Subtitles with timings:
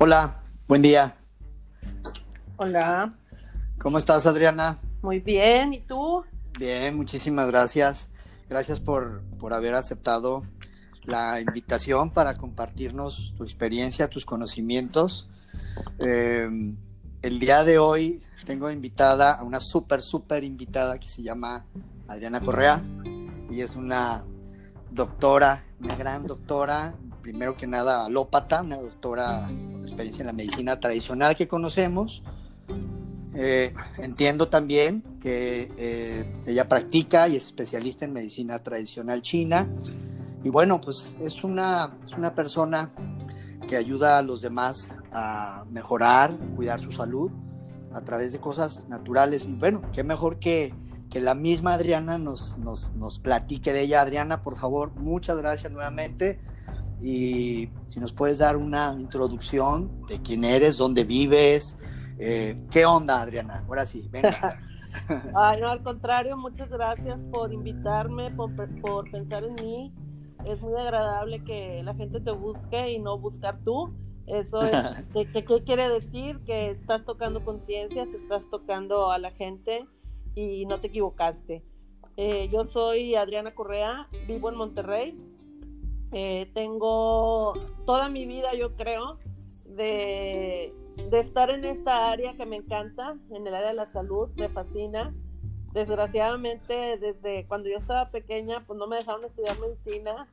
[0.00, 0.36] Hola,
[0.68, 1.16] buen día.
[2.56, 3.18] Hola.
[3.78, 4.78] ¿Cómo estás, Adriana?
[5.02, 6.22] Muy bien, ¿y tú?
[6.56, 8.08] Bien, muchísimas gracias.
[8.48, 10.44] Gracias por, por haber aceptado
[11.02, 15.28] la invitación para compartirnos tu experiencia, tus conocimientos.
[15.98, 16.48] Eh,
[17.22, 21.66] el día de hoy tengo invitada a una súper, súper invitada que se llama
[22.06, 22.80] Adriana Correa
[23.50, 24.22] y es una
[24.92, 26.94] doctora, una gran doctora,
[27.28, 32.22] primero que nada alópata, una doctora con experiencia en la medicina tradicional que conocemos.
[33.34, 39.68] Eh, entiendo también que eh, ella practica y es especialista en medicina tradicional china.
[40.42, 42.92] Y bueno, pues es una, es una persona
[43.68, 47.30] que ayuda a los demás a mejorar, cuidar su salud
[47.92, 49.44] a través de cosas naturales.
[49.44, 50.72] Y bueno, qué mejor que,
[51.10, 54.00] que la misma Adriana nos, nos, nos platique de ella.
[54.00, 56.47] Adriana, por favor, muchas gracias nuevamente.
[57.00, 61.78] Y si nos puedes dar una introducción de quién eres, dónde vives,
[62.18, 63.64] eh, ¿qué onda, Adriana?
[63.66, 64.54] Ahora sí, venga.
[65.34, 69.92] Ay, no, al contrario, muchas gracias por invitarme, por, por pensar en mí.
[70.46, 73.92] Es muy agradable que la gente te busque y no buscar tú.
[74.26, 74.72] Eso es,
[75.12, 76.40] ¿qué, qué quiere decir?
[76.44, 79.86] Que estás tocando conciencias, estás tocando a la gente
[80.34, 81.64] y no te equivocaste.
[82.16, 85.18] Eh, yo soy Adriana Correa, vivo en Monterrey.
[86.12, 89.12] Eh, tengo toda mi vida, yo creo,
[89.66, 90.72] de,
[91.10, 94.48] de, estar en esta área que me encanta, en el área de la salud, me
[94.48, 95.14] fascina.
[95.72, 100.26] Desgraciadamente, desde cuando yo estaba pequeña, pues no me dejaron estudiar medicina,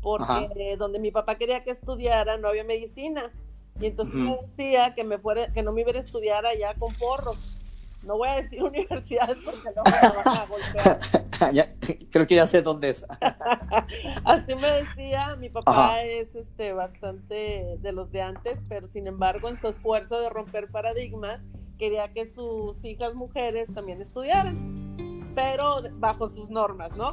[0.00, 3.30] porque donde mi papá quería que estudiara no había medicina.
[3.78, 6.92] Y entonces me decía que, me fuera, que no me iba a estudiar allá con
[6.94, 7.60] porros
[8.04, 11.00] no voy a decir universidades porque no me van a golpear.
[12.10, 13.06] creo que ya sé dónde es.
[14.24, 19.48] Así me decía, mi papá es este bastante de los de antes, pero sin embargo
[19.48, 21.42] en su esfuerzo de romper paradigmas
[21.78, 27.12] quería que sus hijas mujeres también estudiaran, pero bajo sus normas, ¿no?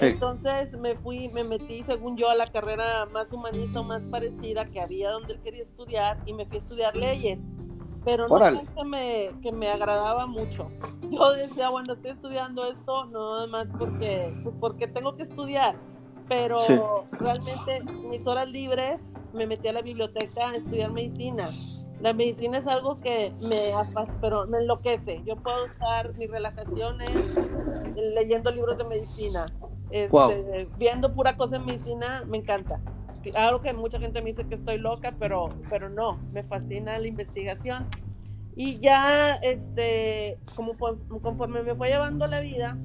[0.00, 4.64] Entonces me fui, me metí, según yo, a la carrera más humanista o más parecida
[4.66, 7.38] que había donde él quería estudiar y me fui a estudiar leyes
[8.04, 10.70] pero no es que me, que me agradaba mucho.
[11.10, 15.76] Yo decía, bueno, estoy estudiando esto no nada más porque, pues, porque tengo que estudiar,
[16.28, 16.56] pero
[17.20, 19.00] realmente mis horas libres
[19.32, 21.48] me metí a la biblioteca a estudiar medicina.
[22.00, 23.72] La medicina es algo que me,
[24.20, 25.22] pero me enloquece.
[25.24, 27.10] Yo puedo usar mis relajaciones
[27.94, 29.46] leyendo libros de medicina,
[29.90, 32.80] este, viendo pura cosa en medicina, me encanta
[33.22, 37.06] claro que mucha gente me dice que estoy loca, pero, pero no, me fascina la
[37.06, 37.86] investigación.
[38.54, 42.76] Y ya, este, como conforme me fue llevando la vida,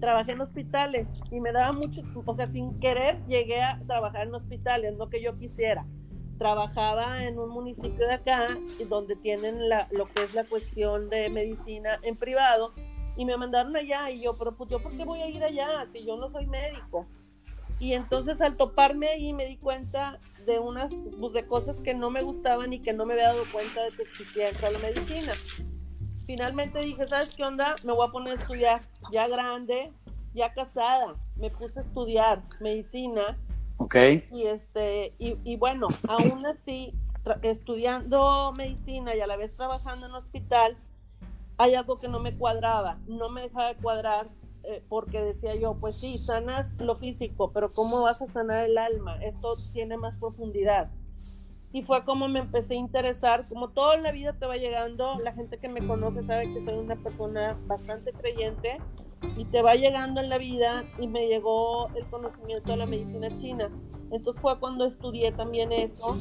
[0.00, 4.34] trabajé en hospitales y me daba mucho, o sea, sin querer llegué a trabajar en
[4.34, 5.86] hospitales, no que yo quisiera.
[6.38, 8.48] Trabajaba en un municipio de acá,
[8.88, 12.72] donde tienen la, lo que es la cuestión de medicina en privado,
[13.16, 15.86] y me mandaron allá, y yo, pero pues yo, ¿por qué voy a ir allá
[15.92, 17.06] si yo no soy médico?
[17.80, 22.10] Y entonces al toparme ahí me di cuenta de unas pues, de cosas que no
[22.10, 25.32] me gustaban y que no me había dado cuenta de que existía en la medicina.
[26.26, 27.76] Finalmente dije, ¿sabes qué onda?
[27.82, 28.80] Me voy a poner a estudiar,
[29.12, 29.92] ya grande,
[30.34, 33.36] ya casada, me puse a estudiar medicina.
[33.76, 33.96] Ok.
[34.30, 36.94] Y este, y, y bueno, aún así,
[37.42, 40.76] estudiando medicina y a la vez trabajando en hospital,
[41.58, 44.26] hay algo que no me cuadraba, no me dejaba de cuadrar
[44.66, 48.78] eh, porque decía yo, pues sí, sanas lo físico, pero ¿cómo vas a sanar el
[48.78, 49.22] alma?
[49.22, 50.90] Esto tiene más profundidad.
[51.72, 55.32] Y fue como me empecé a interesar, como toda la vida te va llegando, la
[55.32, 58.78] gente que me conoce sabe que soy una persona bastante creyente
[59.36, 63.36] y te va llegando en la vida y me llegó el conocimiento de la medicina
[63.36, 63.70] china.
[64.12, 66.16] Entonces fue cuando estudié también eso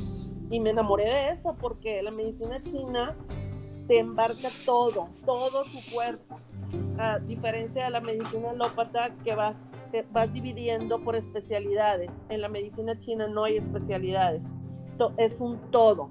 [0.49, 3.15] y me enamoré de eso porque la medicina china
[3.87, 6.39] te embarca todo, todo tu cuerpo
[6.97, 9.57] a diferencia de la medicina alópata que vas,
[10.11, 12.11] vas dividiendo por especialidades.
[12.29, 14.43] En la medicina china no hay especialidades,
[15.17, 16.09] es un todo.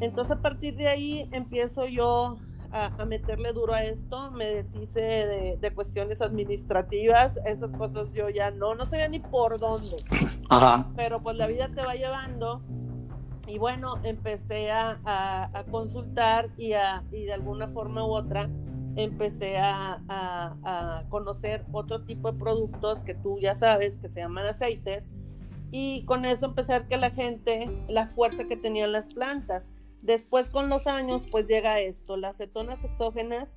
[0.00, 2.36] Entonces a partir de ahí empiezo yo
[2.72, 8.74] a, meterle duro a esto, me deshice de, cuestiones administrativas, esas cosas yo ya no,
[8.74, 9.96] no sabía ni por dónde.
[10.94, 12.62] Pero pues la vida te va llevando
[13.46, 18.50] y bueno, empecé a, a, consultar y, a, y de alguna forma u otra
[18.96, 25.08] empecé a, conocer otro tipo de productos que tú ya sabes que se llaman aceites
[25.70, 29.70] y con eso empecé a ver que la gente, la fuerza que tenían las plantas.
[30.02, 33.56] Después con los años pues llega esto, las cetonas exógenas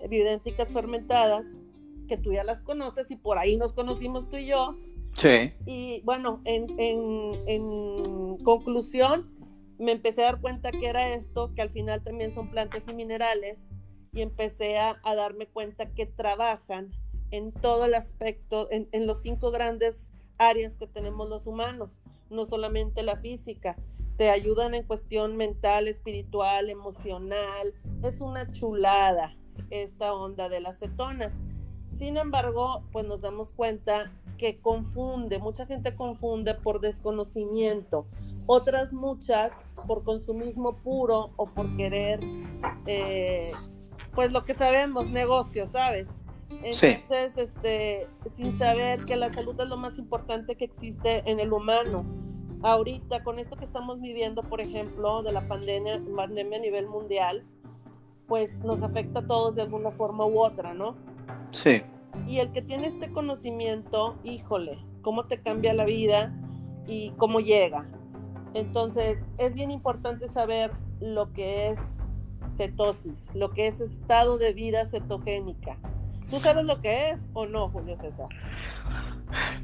[0.00, 1.46] evidénticas fermentadas,
[2.08, 4.76] que tú ya las conoces y por ahí nos conocimos tú y yo.
[5.10, 5.52] Sí.
[5.66, 9.30] Y bueno, en, en conclusión,
[9.78, 12.94] me empecé a dar cuenta que era esto, que al final también son plantas y
[12.94, 13.66] minerales,
[14.12, 16.90] y empecé a, darme cuenta que trabajan
[17.30, 20.08] en todo el aspecto, en, en los cinco grandes
[20.38, 21.98] áreas que tenemos los humanos,
[22.28, 23.76] no solamente la física,
[24.20, 27.72] te ayudan en cuestión mental, espiritual, emocional.
[28.02, 29.34] Es una chulada
[29.70, 31.32] esta onda de las cetonas.
[31.98, 38.06] Sin embargo, pues nos damos cuenta que confunde, mucha gente confunde por desconocimiento,
[38.46, 39.52] otras muchas
[39.86, 42.20] por consumismo puro o por querer,
[42.86, 43.52] eh,
[44.14, 46.08] pues lo que sabemos, negocio, ¿sabes?
[46.50, 51.52] Entonces, este, sin saber que la salud es lo más importante que existe en el
[51.52, 52.04] humano.
[52.62, 57.44] Ahorita, con esto que estamos viviendo, por ejemplo, de la pandemia, pandemia a nivel mundial,
[58.26, 60.94] pues nos afecta a todos de alguna forma u otra, ¿no?
[61.52, 61.82] Sí.
[62.26, 66.34] Y el que tiene este conocimiento, híjole, cómo te cambia la vida
[66.86, 67.86] y cómo llega.
[68.54, 71.80] Entonces, es bien importante saber lo que es
[72.60, 75.78] cetosis, lo que es estado de vida cetogénica.
[76.28, 78.28] ¿Tú sabes lo que es o no, Julio César?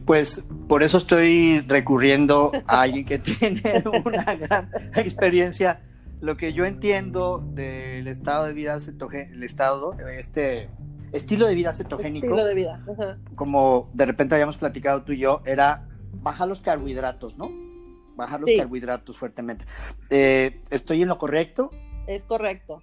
[0.06, 5.82] Pues por eso estoy recurriendo a alguien que tiene una gran experiencia.
[6.22, 10.70] Lo que yo entiendo del estado de vida cetogénico, el estado, este
[11.12, 12.82] estilo de vida cetogénico, estilo de vida.
[13.34, 17.50] como de repente habíamos platicado tú y yo, era bajar los carbohidratos, ¿no?
[18.16, 19.66] Bajar los carbohidratos fuertemente.
[20.08, 21.70] Eh, ¿Estoy en lo correcto?
[22.06, 22.82] Es correcto.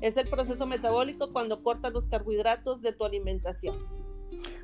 [0.00, 3.76] Es el proceso metabólico cuando cortas los carbohidratos de tu alimentación.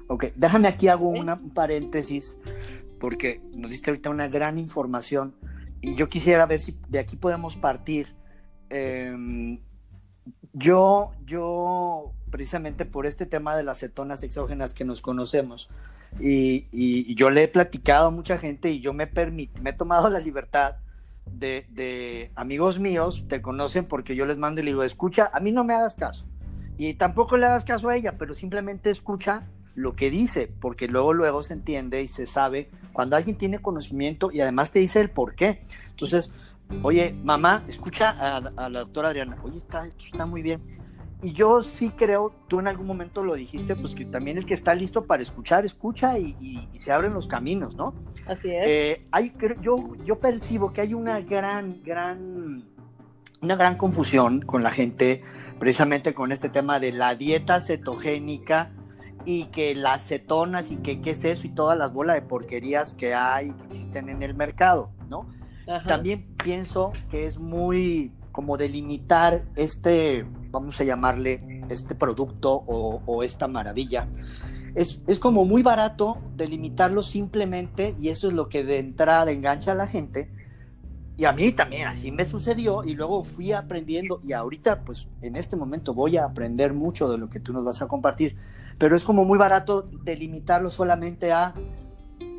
[0.08, 2.38] Ok, déjame aquí hago una, un paréntesis
[2.98, 5.34] porque nos diste ahorita una gran información
[5.80, 8.14] y yo quisiera ver si de aquí podemos partir.
[8.70, 9.60] Em,
[10.52, 15.70] yo, yo, precisamente por este tema de las cetonas exógenas que nos conocemos,
[16.20, 19.10] y, yo le he platicado a mucha gente y yo me,
[19.60, 20.76] me he tomado la libertad
[21.30, 25.52] de, amigos míos, te conocen porque yo les mando y le digo, escucha, a mí
[25.52, 26.24] no me hagas caso.
[26.78, 31.12] Y tampoco le hagas caso a ella, pero simplemente escucha lo que dice, porque luego
[31.12, 35.10] luego se entiende y se sabe cuando alguien tiene conocimiento y además te dice el
[35.10, 35.60] por qué.
[35.90, 36.30] Entonces,
[36.82, 40.81] oye, mamá, escucha a, a la doctora Adriana, oye, está, esto está muy bien
[41.22, 44.54] y yo sí creo, tú en algún momento lo dijiste, pues que también el que
[44.54, 47.94] está listo para escuchar, escucha y, se abren los caminos, ¿no?
[48.26, 48.66] Así es.
[48.66, 52.64] Eh, hay, yo, yo percibo que hay una gran, gran,
[53.40, 55.22] una gran confusión con la gente,
[55.60, 58.72] precisamente con este tema de la dieta cetogénica
[59.24, 62.94] y que las cetonas y que qué es eso y todas las bolas de porquerías
[62.94, 65.28] que hay, que existen en el mercado, ¿no?
[65.86, 73.48] También pienso que es muy como delimitar este vamos a llamarle, este producto o, esta
[73.48, 74.06] maravilla,
[74.74, 79.74] es, como muy barato delimitarlo simplemente y eso es lo que de entrada engancha a
[79.74, 80.30] la gente.
[81.18, 85.36] Y a mí también así me sucedió y luego fui aprendiendo y ahorita pues en
[85.36, 88.36] este momento voy a aprender mucho de lo que tú nos vas a compartir,
[88.78, 91.54] pero es como muy barato delimitarlo solamente a,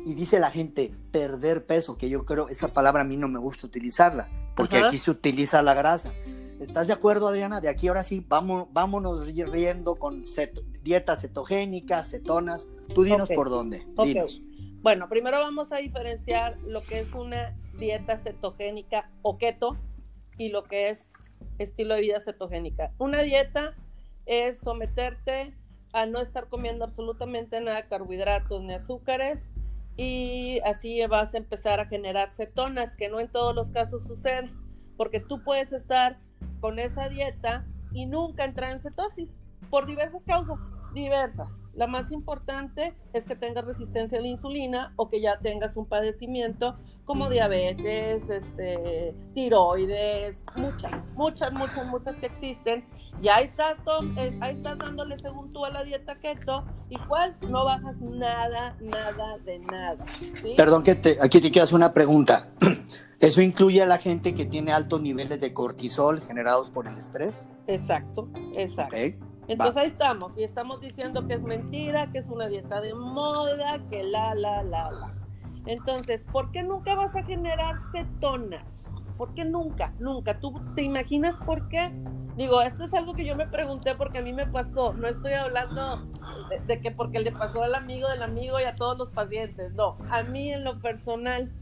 [0.04, 3.38] y dice la gente, perder peso, que yo creo esa palabra a mí no me
[3.38, 6.12] gusta utilizarla, porque aquí se utiliza la grasa.
[6.60, 7.60] ¿Estás de acuerdo, Adriana?
[7.60, 10.22] De aquí ahora sí, vamos, vámonos riendo con
[10.82, 12.68] dieta cetogénica, cetonas.
[12.94, 13.86] Tú dinos por dónde.
[14.02, 14.40] Dinos.
[14.80, 19.76] Bueno, primero vamos a diferenciar lo que es una dieta cetogénica o keto
[20.38, 21.00] y lo que es
[21.58, 22.92] estilo de vida cetogénica.
[22.98, 23.74] Una dieta
[24.26, 25.54] es someterte
[25.92, 29.53] a no estar comiendo absolutamente nada de carbohidratos ni azúcares
[29.96, 34.50] y así vas a empezar a generar cetonas, que no en todos los casos sucede,
[34.96, 36.18] porque tú puedes estar
[36.60, 39.30] con esa dieta y nunca entrar en cetosis
[39.70, 40.58] por diversas causas,
[40.94, 41.48] diversas.
[41.74, 45.86] La más importante es que tengas resistencia a la insulina o que ya tengas un
[45.86, 52.84] padecimiento como diabetes, este, tiroides, muchas, muchas, muchas, muchas que existen.
[53.22, 53.76] Y ahí estás,
[54.18, 59.38] eh, ahí estás dándole según tú a la dieta keto, igual no bajas nada, nada
[59.38, 60.04] de nada.
[60.56, 62.50] Perdón que te, aquí te quiero hacer una pregunta.
[63.20, 67.48] ¿Eso incluye a la gente que tiene altos niveles de cortisol generados por el estrés?
[67.66, 68.96] Exacto, exacto.
[69.46, 73.80] Entonces ahí estamos, y estamos diciendo que es mentira, que es una dieta de moda,
[73.90, 75.14] que la, la, la, la.
[75.66, 78.73] Entonces, ¿por qué nunca vas a generar cetonas?
[79.16, 79.92] ¿Por qué nunca?
[79.98, 80.38] Nunca.
[80.38, 81.92] ¿Tú te imaginas por qué?
[82.36, 84.92] Digo, esto es algo que yo me pregunté porque a mí me pasó.
[84.92, 85.98] No estoy hablando
[86.48, 89.72] de, de, que porque le pasó al amigo del amigo y a todos los pacientes.
[89.74, 91.52] No, a mí en lo personal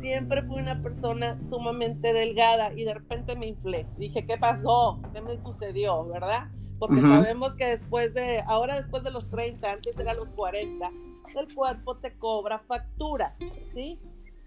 [0.00, 3.86] siempre fui una persona sumamente delgada y de repente me inflé.
[3.98, 5.00] Dije, ¿qué pasó?
[5.12, 6.04] ¿Qué me sucedió?
[6.06, 6.48] ¿Verdad?
[6.82, 10.90] porque sabemos que después de, ahora después de los 30, antes era los 40,
[11.36, 13.36] el cuerpo te cobra factura,
[13.72, 14.00] ¿sí?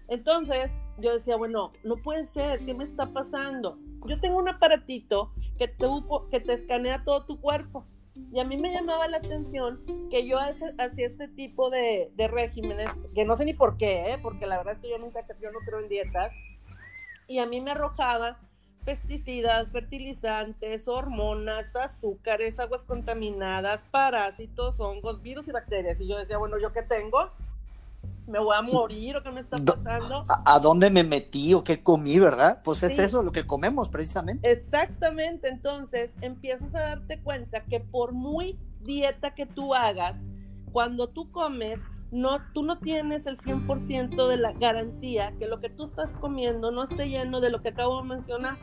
[0.08, 3.78] Entonces, yo decía, bueno, no puede ser, ¿qué me está pasando?
[4.06, 5.86] Yo tengo un aparatito que te,
[6.30, 7.86] que te escanea todo tu cuerpo.
[8.32, 12.88] Y a mí me llamaba la atención que yo hacía este tipo de, de, regímenes,
[13.14, 14.18] que no sé ni por qué, ¿eh?
[14.22, 16.34] porque la verdad es que yo nunca yo no creo en dietas,
[17.26, 18.38] y a mí me arrojaba
[18.86, 26.00] pesticidas, fertilizantes, hormonas, azúcares, aguas contaminadas, parásitos, hongos, virus y bacterias.
[26.00, 27.32] Y yo decía, bueno, ¿yo qué tengo?
[28.26, 30.24] ¿Me voy a morir o qué me está pasando?
[30.44, 32.60] ¿A, dónde me metí o qué comí, verdad?
[32.64, 34.50] Pues es eso lo que comemos precisamente.
[34.50, 40.16] Exactamente, entonces empiezas a darte cuenta que por muy dieta que tú hagas,
[40.72, 41.78] cuando tú comes,
[42.10, 46.70] no, tú no tienes el 100% de la garantía que lo que tú estás comiendo
[46.70, 48.58] no esté lleno de lo que acabo de mencionar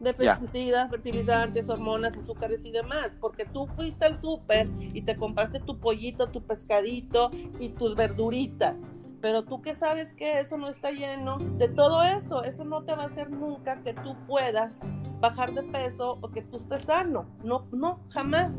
[0.00, 5.60] de pesticidas, fertilizantes, hormonas, azúcares y demás, porque tú fuiste al súper y te compraste
[5.60, 8.80] tu pollito, tu pescadito y tus verduritas,
[9.24, 12.94] pero tú que sabes que eso no está lleno de todo eso, eso no te
[12.94, 14.80] va a hacer nunca que tú puedas
[15.18, 18.52] bajar de peso o que tú estés sano, no, no, jamás.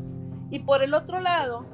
[0.50, 1.64] Y por el otro lado,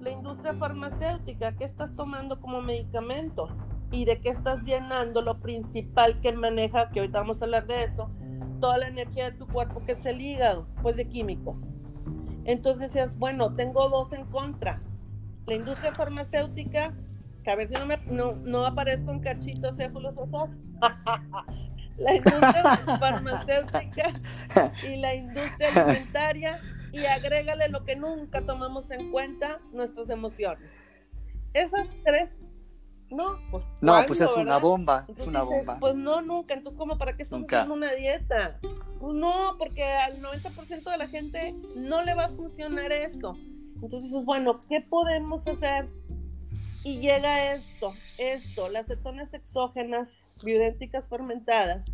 [0.00, 3.50] la industria farmacéutica, ¿qué estás tomando como medicamentos?
[3.90, 7.84] ¿Y de qué estás llenando lo principal que maneja, que ahorita vamos a hablar de
[7.84, 8.10] eso,
[8.60, 11.58] toda la energía de tu cuerpo, que es el hígado, pues de químicos.
[12.44, 14.80] Entonces decías, bueno, tengo dos en contra.
[15.46, 16.94] La industria farmacéutica,
[17.44, 20.14] que a ver si no, me, no, no aparezco en cachitos céfalos
[21.98, 24.12] la industria farmacéutica
[24.86, 26.58] y la industria alimentaria
[26.92, 30.70] y agrégale lo que nunca tomamos en cuenta, nuestras emociones.
[31.54, 32.30] Esas tres
[33.10, 35.78] no, pues, no, pues es una bomba, es una bomba.
[35.80, 36.54] Pues no, nunca.
[36.54, 38.58] Entonces, ¿cómo para qué estás haciendo una dieta?
[39.00, 43.36] Pues no, porque al 90% de la gente no le va a funcionar eso.
[43.82, 45.88] Entonces, bueno, ¿qué podemos hacer?
[46.84, 50.08] Y llega esto, esto, las cetonas exógenas
[50.42, 51.84] bioidénticas fermentadas,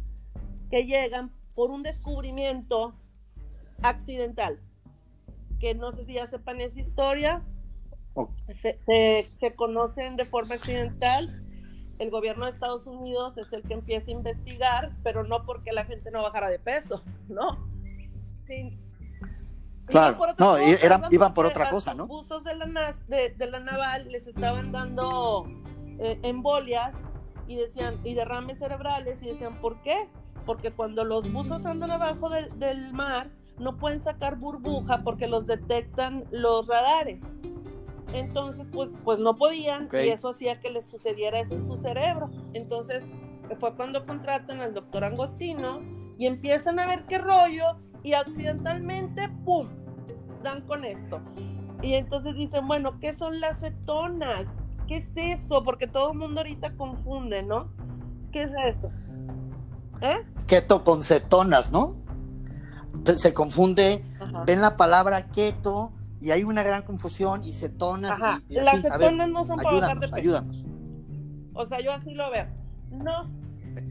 [0.70, 2.94] que llegan por un descubrimiento
[3.82, 4.58] accidental.
[5.60, 7.42] Que no sé si ya sepan esa historia,
[8.54, 11.40] se, conocen de forma accidental.
[11.98, 15.84] El gobierno de Estados Unidos es el que empieza a investigar, pero no porque la
[15.84, 17.68] gente no bajara de peso, ¿no?
[19.86, 20.56] Claro, no,
[21.10, 22.06] iban por otra cosa, ¿no?
[22.06, 25.46] Los buzos de la, de, la naval les estaban dando
[25.98, 26.94] eh, embolias
[27.46, 30.08] y decían, y derrames cerebrales, y decían, ¿por qué?
[30.46, 36.24] Porque cuando los buzos andan abajo del mar, no pueden sacar burbuja porque los detectan
[36.30, 37.20] los radares.
[38.14, 42.30] Entonces, pues, pues no podían y eso hacía que les sucediera eso en su cerebro.
[42.52, 43.04] Entonces,
[43.58, 45.80] fue cuando contratan al doctor Angostino
[46.16, 47.64] y empiezan a ver qué rollo
[48.04, 49.66] y accidentalmente, ¡pum!,
[50.44, 51.20] dan con esto.
[51.82, 54.46] Y entonces dicen, bueno, ¿qué son las cetonas?
[54.86, 55.64] ¿Qué es eso?
[55.64, 57.68] Porque todo el mundo ahorita confunde, ¿no?
[58.30, 58.92] ¿Qué es eso?
[60.02, 60.24] ¿Eh?
[60.46, 61.96] Keto con cetonas, ¿no?
[63.16, 64.04] Se confunde,
[64.46, 65.90] ven la palabra keto
[66.24, 68.18] y hay una gran confusión y cetonas.
[68.48, 70.14] Las cetonas no son para bajar de peso.
[70.14, 70.64] Ayúdanos.
[71.52, 72.46] O sea, yo así lo veo.
[72.90, 73.28] No.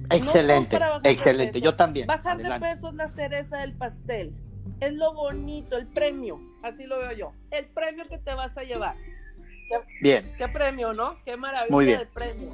[0.09, 1.61] Excelente, excelente.
[1.61, 2.07] Yo también.
[2.07, 4.33] Bajar de peso es la cereza del pastel.
[4.79, 6.39] Es lo bonito, el premio.
[6.63, 7.31] Así lo veo yo.
[7.51, 8.95] El premio que te vas a llevar.
[10.01, 10.33] bien.
[10.35, 11.17] Qué premio, ¿no?
[11.25, 12.09] Qué maravilla Muy bien.
[12.11, 12.51] premio.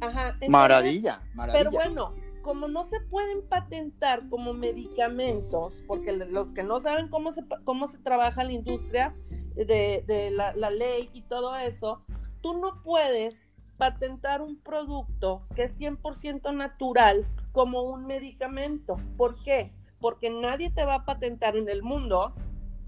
[0.00, 0.36] Ajá.
[0.48, 1.58] maravilla, maravilla.
[1.58, 2.14] Pero bueno,
[2.48, 7.88] como no se pueden patentar como medicamentos, porque los que no saben cómo se, cómo
[7.88, 9.14] se trabaja la industria
[9.54, 12.06] de, la, la, ley y todo eso,
[12.40, 18.96] tú no puedes patentar un producto que es 100% natural como un medicamento.
[19.18, 19.74] ¿Por qué?
[20.00, 22.32] Porque nadie te va a patentar en el mundo,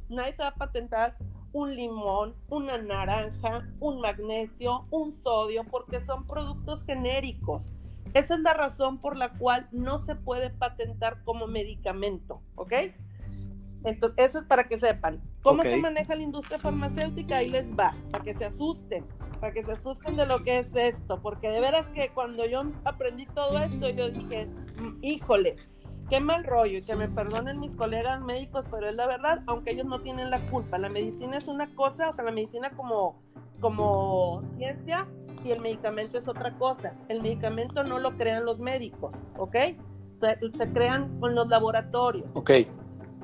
[0.08, 1.18] nadie te va a patentar
[1.52, 7.70] un limón, una naranja, un magnesio, un sodio, porque son productos genéricos.
[8.14, 12.72] Esa es la razón por la cual no se puede patentar como medicamento, ¿ok?
[13.84, 15.20] Entonces, eso es para que sepan.
[15.42, 17.38] ¿Cómo se maneja la industria farmacéutica?
[17.38, 19.06] Ahí les va, para que se asusten,
[19.40, 22.62] para que se asusten de lo que es esto, porque de veras que cuando yo
[22.84, 24.46] aprendí todo esto, yo dije,
[24.78, 25.56] mm, híjole,
[26.10, 29.70] qué mal rollo, y que me perdonen mis colegas médicos, pero es la verdad, aunque
[29.70, 30.76] ellos no tienen la culpa.
[30.76, 33.22] La medicina es una cosa, o sea, la medicina como,
[33.60, 35.08] como ciencia
[35.44, 36.94] y el medicamento es otra cosa.
[37.08, 39.56] El medicamento no lo crean los médicos, ¿ok?
[40.20, 42.28] Se, crean con los laboratorios.
[42.34, 42.50] Ok.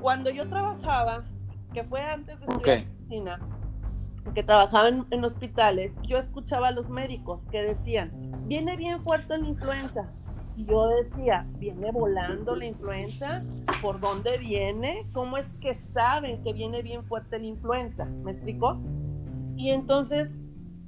[0.01, 1.23] Cuando yo trabajaba,
[1.73, 3.39] que fue antes de estudiar medicina,
[4.33, 8.11] que trabajaba en, hospitales, yo escuchaba a los médicos que decían,
[8.45, 10.09] viene bien fuerte la influenza.
[10.55, 13.43] Y yo decía, ¿viene volando la influenza?
[13.79, 15.01] ¿Por dónde viene?
[15.13, 18.05] ¿Cómo es que saben que viene bien fuerte la influenza?
[18.05, 18.81] ¿Me explicó?
[19.55, 20.35] Y entonces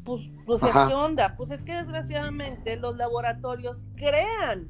[0.03, 1.36] pues, pues ¿qué onda?
[1.36, 4.70] Pues es que desgraciadamente los laboratorios crean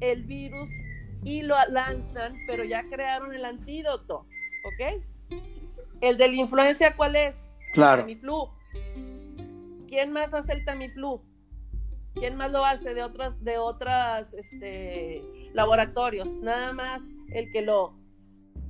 [0.00, 0.70] el virus
[1.24, 4.26] y lo lanzan, pero ya crearon el antídoto,
[4.64, 5.02] ¿ok?
[6.00, 7.36] El de la influencia, ¿cuál es?
[7.72, 8.02] Claro.
[8.02, 8.50] Tamiflu.
[9.88, 11.22] ¿Quién más hace el Tamiflu?
[12.14, 15.22] ¿Quién más lo hace de otras, de otras, este,
[15.54, 16.28] laboratorios?
[16.34, 17.02] Nada más
[17.32, 17.96] el que lo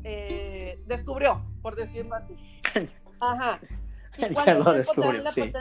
[0.05, 2.35] eh, descubrió, por decirlo así.
[3.21, 3.59] Ajá.
[4.19, 5.53] Que lo descubrió, sí.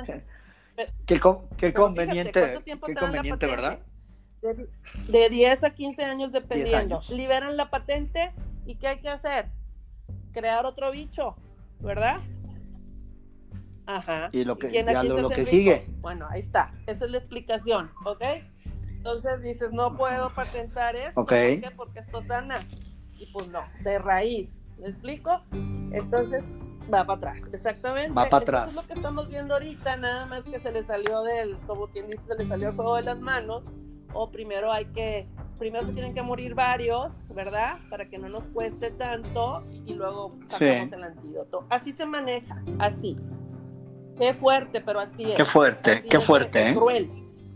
[1.06, 1.20] Qué,
[1.58, 3.80] qué conveniente, qué conveniente, ¿verdad?
[5.08, 7.02] De, 10 a 15 años dependiendo.
[7.10, 8.32] Liberan la patente
[8.66, 9.48] y ¿qué hay que hacer?
[10.34, 11.36] Crear otro bicho,
[11.80, 12.18] ¿verdad?
[13.88, 14.30] Ajá.
[14.32, 15.86] Y lo que, ya lo, que sigue.
[16.00, 16.68] Bueno, ahí está.
[16.86, 18.22] Esa es la explicación, ¿ok?
[18.90, 21.14] Entonces dices, no puedo patentar esto.
[21.16, 21.72] ¿Por qué?
[21.76, 22.60] Porque esto sana.
[23.16, 24.50] Y pues no, de raíz.
[24.78, 25.42] ¿Me explico?
[25.92, 26.44] Entonces
[26.94, 28.14] va para atrás, exactamente.
[28.14, 28.70] Va para atrás.
[28.70, 32.08] es lo que estamos viendo ahorita, nada más que se le salió del, como quien
[32.08, 33.64] dice, se le salió el juego de las manos.
[34.14, 35.28] O primero hay que,
[35.60, 37.78] primero se tienen que morir varios, ¿verdad?
[37.90, 41.68] Para que no nos cueste tanto y luego sacamos el antídoto.
[41.70, 43.18] Así se maneja, así.
[44.18, 45.36] Qué fuerte, pero así es.
[45.36, 46.74] Qué fuerte, qué fuerte, ¿eh?
[46.74, 47.10] Cruel,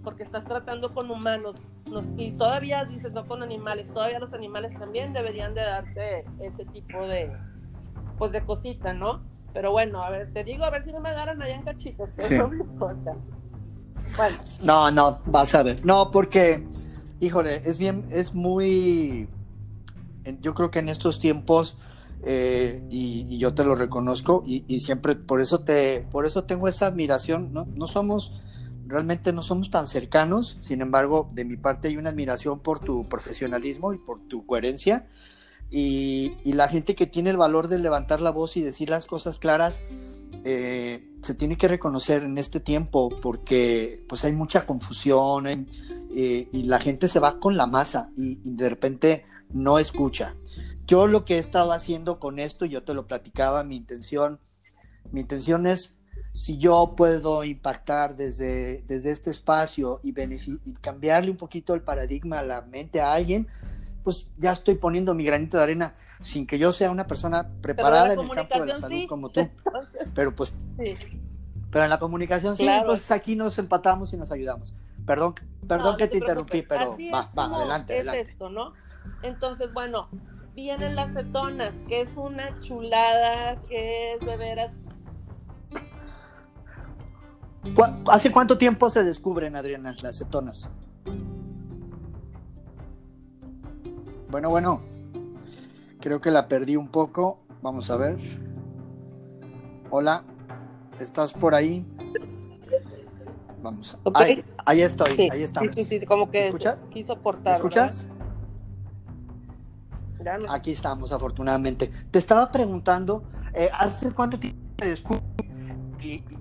[0.04, 1.56] porque estás tratando con humanos
[2.18, 7.08] y todavía dices no con animales, todavía los animales también deberían de darte ese tipo
[7.08, 7.32] de,
[8.22, 9.24] pues de cosita, ¿no?
[9.52, 12.08] Pero bueno, a ver, te digo, a ver si no me agarran allá en cachitos,
[12.30, 13.16] no me importa.
[14.16, 14.38] Bueno.
[14.62, 15.84] No, no, vas a ver.
[15.84, 16.64] No, porque,
[17.20, 19.28] híjole, es bien, es muy,
[20.40, 21.78] yo creo que en estos tiempos
[22.22, 26.86] eh, y, yo te lo reconozco y, siempre por eso te por eso tengo esa
[26.86, 28.40] admiración no, no somos
[28.86, 33.10] realmente no somos tan cercanos sin embargo de mi parte hay una admiración por tu
[33.10, 35.08] profesionalismo y por tu coherencia
[35.72, 39.40] y, la gente que tiene el valor de levantar la voz y decir las cosas
[39.40, 39.82] claras
[40.44, 46.64] eh, se tiene que reconocer en este tiempo porque pues hay mucha confusión eh, y
[46.64, 50.36] la gente se va con la masa y de repente no escucha.
[50.86, 54.40] Yo lo que he estado haciendo con esto, yo te lo platicaba, mi intención,
[55.12, 55.96] mi intención es
[56.34, 62.40] si yo puedo impactar desde, desde este espacio y, y, cambiarle un poquito el paradigma
[62.40, 63.48] a la mente a alguien,
[64.04, 68.14] pues ya estoy poniendo mi granito de arena sin que yo sea una persona preparada
[68.14, 69.50] en el campo de la salud como tú.
[70.14, 70.54] Pero pues,
[71.72, 74.76] pero en la comunicación sí, entonces aquí nos empatamos y nos ayudamos.
[75.06, 75.36] Perdón,
[75.68, 78.74] perdón que te, interrumpí, pero va, va, adelante, es Esto, ¿no?
[79.24, 80.10] Entonces, bueno,
[80.54, 84.72] vienen las cetonas, que es una chulada, que es de veras.
[88.08, 90.70] ¿Hace cuánto tiempo se descubren, Adriana, las cetonas?
[94.32, 94.82] Bueno, bueno,
[96.00, 97.40] creo que la perdí un poco.
[97.62, 98.18] Vamos a ver.
[99.90, 100.24] Hola,
[101.00, 101.86] ¿estás por ahí?
[103.62, 103.98] Vamos.
[104.66, 105.76] Ahí, estoy, ahí estamos.
[105.76, 106.54] Sí, sí, sí, como que
[106.92, 107.56] quiso cortar.
[107.56, 108.08] ¿Escuchas?
[110.50, 111.92] Aquí estamos, afortunadamente.
[112.10, 115.22] Te estaba preguntando, eh, ¿hace cuánto tiempo te descubrí?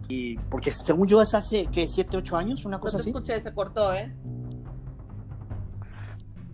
[0.09, 1.88] Y, porque según yo es hace, ¿qué?
[1.88, 2.64] ¿Siete, ocho años?
[2.64, 4.14] ¿Una cosa no te escuché, se cortó, ¿eh?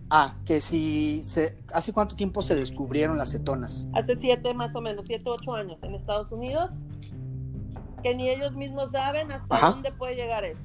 [0.09, 3.87] Ah, que si, se, ¿hace cuánto tiempo se descubrieron las cetonas?
[3.93, 6.71] Hace siete más o menos, siete, ocho años en Estados Unidos,
[8.03, 10.61] que ni ellos mismos saben hasta dónde puede llegar eso.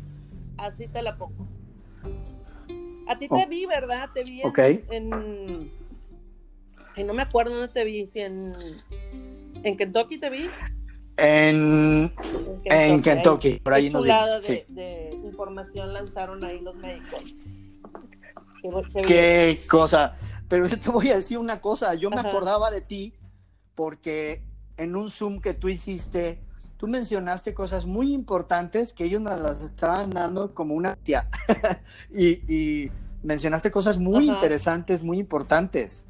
[0.58, 1.48] Así te la pongo.
[3.08, 4.10] A ti te vi, ¿verdad?
[4.14, 4.42] Te vi
[4.90, 5.70] en
[6.94, 8.52] y no me acuerdo dónde te vi, si en,
[9.62, 10.50] en Kentucky te vi.
[11.16, 12.12] En,
[12.64, 14.46] en Kentucky, por ahí nos vimos.
[14.46, 17.22] De, de información lanzaron ahí los médicos.
[19.06, 20.16] Qué, cosa.
[20.48, 21.94] Pero yo te voy a decir una cosa.
[21.94, 23.14] Yo me acordaba de ti
[23.74, 24.44] porque
[24.76, 26.42] en un Zoom que tú hiciste,
[26.76, 31.28] tú mencionaste cosas muy importantes que ellos nos las estaban dando como una tía.
[32.14, 32.90] y, y,
[33.22, 36.06] mencionaste cosas muy interesantes, muy importantes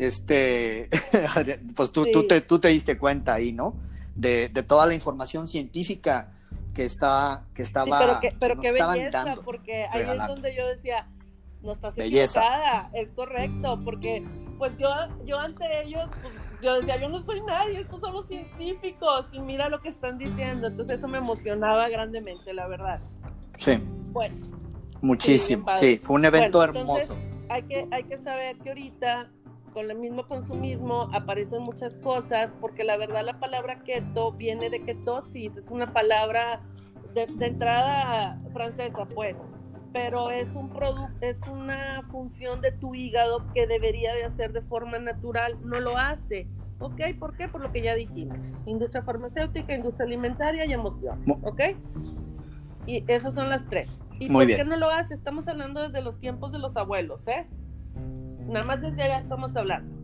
[0.00, 0.88] este,
[1.76, 3.74] pues tú, tú, te, tú te diste cuenta ahí, ¿no?
[4.14, 6.32] De, de toda la información científica
[6.74, 7.98] que, está, que estaba.
[7.98, 11.06] pero que, pero qué belleza, porque ahí es donde yo decía,
[11.62, 14.26] no estás equivocada, es correcto, porque
[14.58, 14.88] pues yo,
[15.24, 19.40] yo ante ellos, pues, yo decía, yo no soy nadie, estos son los científicos, y
[19.40, 23.00] mira lo que están diciendo, entonces eso me emocionaba grandemente, la verdad.
[23.56, 23.82] Sí.
[24.12, 24.34] Bueno.
[25.02, 27.16] Muchísimo, sí, fue un evento hermoso.
[27.48, 29.30] Hay que, hay que saber que ahorita
[29.72, 34.82] con el mismo consumismo aparecen muchas cosas, porque la verdad la palabra keto viene de
[34.82, 36.60] ketosis, es una palabra
[37.14, 39.36] de, entrada francesa, pues,
[39.92, 44.62] pero es un producto, es una función de tu hígado que debería de hacer de
[44.62, 46.48] forma natural, no lo hace.
[46.78, 47.00] ¿Ok?
[47.18, 47.46] ¿Por qué?
[47.48, 48.56] Por lo que ya dijimos.
[48.64, 51.22] Industria farmacéutica, industria alimentaria y emoción.
[51.42, 51.60] ¿Ok?
[52.86, 54.02] Y esas son las tres.
[54.18, 55.14] ¿Y por qué no lo hace?
[55.14, 57.46] Estamos hablando desde los tiempos de los abuelos, ¿eh?
[58.46, 59.94] Nada más desde allá estamos hablando.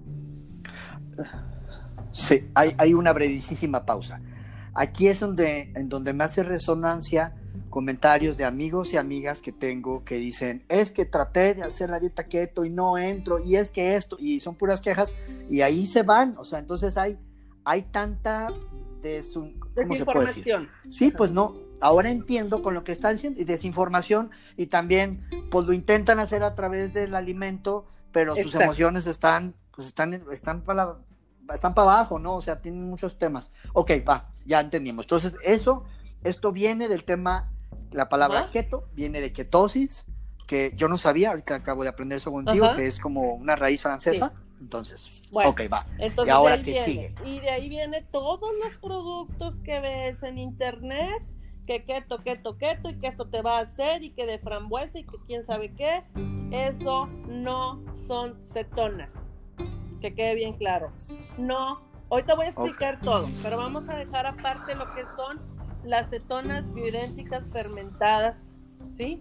[2.12, 4.20] Sí, hay, hay una brevísima pausa.
[4.75, 7.35] Aquí es donde, en donde me hace resonancia
[7.76, 12.00] comentarios de amigos y amigas que tengo que dicen, es que traté de hacer la
[12.00, 15.12] dieta keto y no entro, y es que esto, y son puras quejas,
[15.50, 17.18] y ahí se van, o sea, entonces hay,
[17.66, 18.48] hay tanta
[19.02, 20.70] desinformación.
[20.88, 25.66] Sí, pues no, ahora entiendo con lo que están diciendo, y desinformación, y también, pues
[25.66, 30.96] lo intentan hacer a través del alimento, pero sus emociones están, pues están, están para
[31.52, 32.36] están para abajo, ¿no?
[32.36, 33.52] O sea, tienen muchos temas.
[33.74, 35.04] Ok, va, ya entendimos.
[35.04, 35.84] Entonces, eso,
[36.24, 37.52] esto viene del tema
[37.92, 40.07] la palabra keto viene de ketosis,
[40.46, 43.83] que yo no sabía, ahorita acabo de aprender eso contigo, que es como una raíz
[43.83, 44.33] francesa.
[44.61, 45.87] Entonces, ok, va.
[45.99, 47.14] Entonces, y ahora que sigue.
[47.25, 51.22] Y de ahí viene todos los productos que ves en internet,
[51.66, 54.99] que keto, keto, keto, y que esto te va a hacer, y que de frambuesa,
[54.99, 56.05] y que quién sabe qué.
[56.51, 59.11] Eso no son cetonas.
[60.01, 60.90] Que quede bien claro.
[61.38, 65.55] No, ahorita voy a explicar todo, pero vamos a dejar aparte lo que son
[65.87, 68.53] las cetonas bioidénticas fermentadas,
[68.96, 69.20] ¿sí?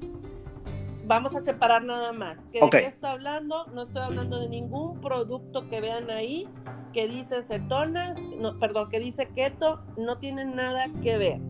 [1.05, 2.51] Vamos a separar nada más.
[2.51, 3.67] ¿De qué está hablando?
[3.67, 6.47] No estoy hablando de ningún producto que vean ahí
[6.93, 11.41] que dice cetonas, no, perdón, que dice keto, no tienen nada que ver.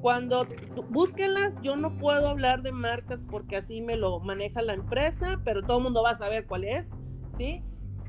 [0.00, 0.46] Cuando
[0.88, 5.62] búsquenlas, yo no puedo hablar de marcas porque así me lo maneja la empresa, pero
[5.62, 6.88] todo el mundo va a saber cuál es,
[7.36, 7.64] ¿sí?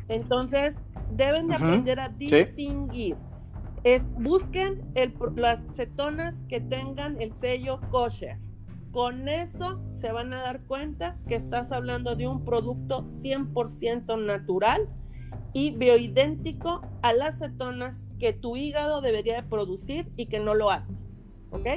[0.08, 0.76] Entonces,
[1.10, 3.18] deben de aprender a distinguir
[3.84, 4.82] es busquen
[5.36, 8.38] las cetonas que tengan el sello kosher.
[8.92, 14.90] Con eso se van a dar cuenta que estás hablando de un producto 100% natural
[15.54, 20.72] y bioidéntico a las cetonas que tu hígado debería de producir y que no lo
[20.72, 20.94] hace.
[21.52, 21.68] ¿Ok?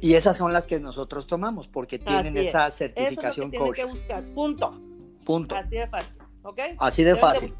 [0.00, 4.24] Y esas son las que nosotros tomamos porque tienen esa certificación eso es que buscar.
[4.34, 4.80] Punto.
[5.24, 5.54] Punto.
[5.54, 6.16] Así de fácil.
[6.42, 6.58] ¿Ok?
[6.78, 7.54] Así de fácil.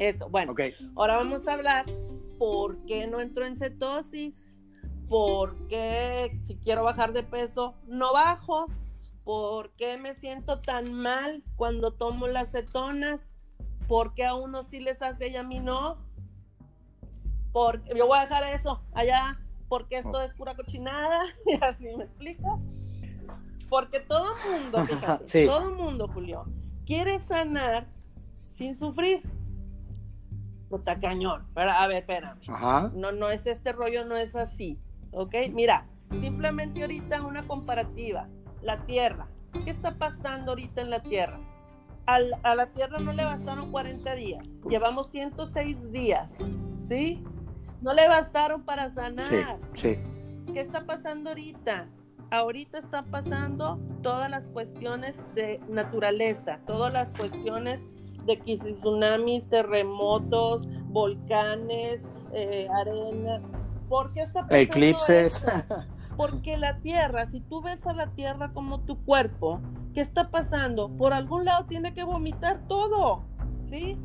[0.00, 0.54] Eso, bueno.
[0.96, 1.84] Ahora vamos a hablar
[2.38, 4.34] por qué no entro en cetosis,
[5.10, 8.66] por qué si quiero bajar de peso no bajo,
[9.24, 13.20] por qué me siento tan mal cuando tomo las cetonas,
[13.88, 15.98] por qué a unos sí les hace y a mí no.
[17.52, 22.04] Porque yo voy a dejar eso allá porque esto es pura cochinada, y así me
[22.04, 22.58] explico.
[23.68, 26.46] Porque todo mundo, fíjate, todo mundo, Julio,
[26.86, 27.86] quiere sanar
[28.34, 29.22] sin sufrir
[30.70, 31.46] puta cañón.
[31.54, 32.38] Pero, a ver, espérame.
[32.94, 34.78] No, no es este rollo, no es así.
[35.10, 35.34] ¿Ok?
[35.52, 35.86] Mira,
[36.20, 38.28] simplemente ahorita una comparativa.
[38.62, 39.26] La Tierra.
[39.64, 41.38] ¿Qué está pasando ahorita en la Tierra?
[42.06, 44.42] a la Tierra no le bastaron 40 días.
[44.68, 46.32] Llevamos 106 días.
[46.88, 47.22] ¿Sí?
[47.82, 49.58] No le bastaron para sanar.
[49.74, 49.96] Sí,
[50.52, 51.86] ¿Qué está pasando ahorita?
[52.32, 57.86] Ahorita están pasando todas las cuestiones de naturaleza, todas las cuestiones
[58.26, 62.02] de tsunamis, terremotos, volcanes,
[62.32, 63.40] eh, arena.
[63.88, 65.42] ¿Por qué está Eclipses.
[66.16, 69.60] Porque la Tierra, si tú ves a la Tierra como tu cuerpo,
[69.94, 70.90] ¿qué está pasando?
[70.96, 73.22] Por algún lado tiene que vomitar todo,
[73.68, 73.96] ¿sí?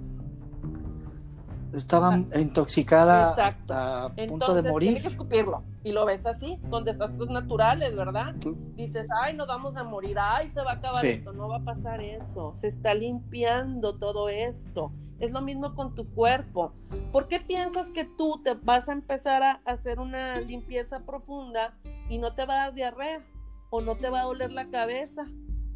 [1.76, 4.90] Estaba intoxicada hasta punto de morir.
[4.90, 5.64] Tiene que escupirlo.
[5.84, 8.34] Y lo ves así, con desastres naturales, ¿verdad?
[8.76, 11.34] Dices, ay, nos vamos a morir, ay, se va a acabar esto.
[11.34, 12.54] No va a pasar eso.
[12.56, 14.92] Se está limpiando todo esto.
[15.20, 16.74] Es lo mismo con tu cuerpo.
[17.12, 21.78] ¿Por qué piensas que tú te vas a empezar a hacer una limpieza profunda
[22.10, 23.26] y no te va a dar diarrea?
[23.70, 25.26] ¿O no te va a doler la cabeza?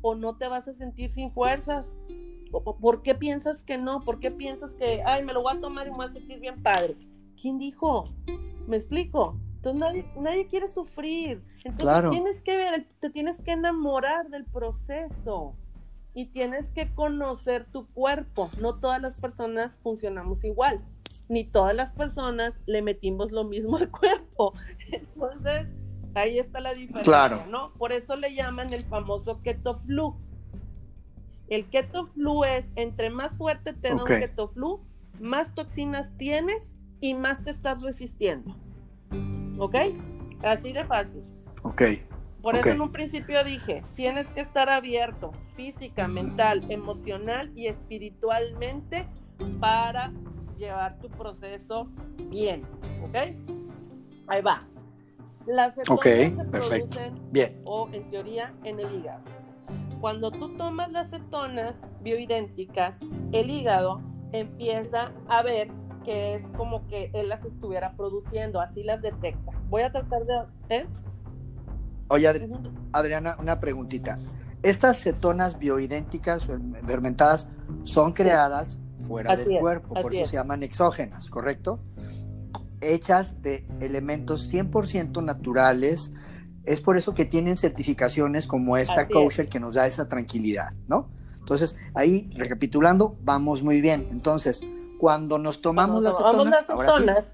[0.02, 1.96] ¿O no te vas a sentir sin fuerzas?
[2.52, 4.02] ¿Por qué piensas que no?
[4.02, 6.40] ¿Por qué piensas que, ay, me lo voy a tomar y me voy a sentir
[6.40, 6.96] bien padre?
[7.40, 8.06] ¿Quién dijo?
[8.68, 9.38] ¿Me explico?
[9.56, 11.44] Entonces nadie, quiere sufrir.
[11.64, 15.54] Entonces tienes que ver, te tienes que enamorar del proceso
[16.14, 18.50] y tienes que conocer tu cuerpo.
[18.60, 20.82] No todas las personas funcionamos igual,
[21.28, 24.54] ni todas las personas le metimos lo mismo al cuerpo.
[24.92, 25.68] Entonces,
[26.16, 27.74] ahí está la diferencia, ¿no?
[27.74, 30.16] Por eso le llaman el famoso keto flu
[31.50, 34.82] el keto flu es, entre más fuerte te da un keto flu,
[35.20, 38.56] más toxinas tienes y más te estás resistiendo.
[39.58, 39.76] ¿Ok?
[40.44, 41.24] Así de fácil.
[41.64, 41.82] Ok.
[42.42, 49.06] Por eso en un principio dije, tienes que estar abierto física, mental, emocional y espiritualmente
[49.60, 50.14] para
[50.58, 51.90] llevar tu proceso
[52.30, 52.64] bien.
[53.04, 53.16] ¿Ok?
[54.28, 54.66] Ahí va.
[55.46, 57.60] Las cetonas se producen, bien.
[57.66, 59.39] o en teoría, en el hígado.
[60.02, 62.98] Cuando tú tomas las cetonas bioidénticas,
[63.34, 65.70] el hígado empieza a ver
[66.06, 69.52] que es como que él las estuviera produciendo, así las detecta.
[69.70, 70.44] Voy a tratar de...
[70.70, 70.88] ¿eh?
[72.08, 72.28] Oye,
[72.94, 74.18] Adriana, una preguntita.
[74.64, 77.50] Estas cetonas bioidénticas o fermentadas
[77.84, 81.80] son creadas fuera del cuerpo, por eso se llaman exógenas, ¿correcto?
[82.82, 86.14] Hechas de elementos 100% naturales.
[86.66, 91.10] Es por eso que tienen certificaciones como esta kosher que nos da esa tranquilidad, ¿no?
[91.40, 94.08] Entonces, ahí, recapitulando, vamos muy bien.
[94.12, 94.62] Entonces,
[95.00, 96.66] cuando nos tomamos las cetonas,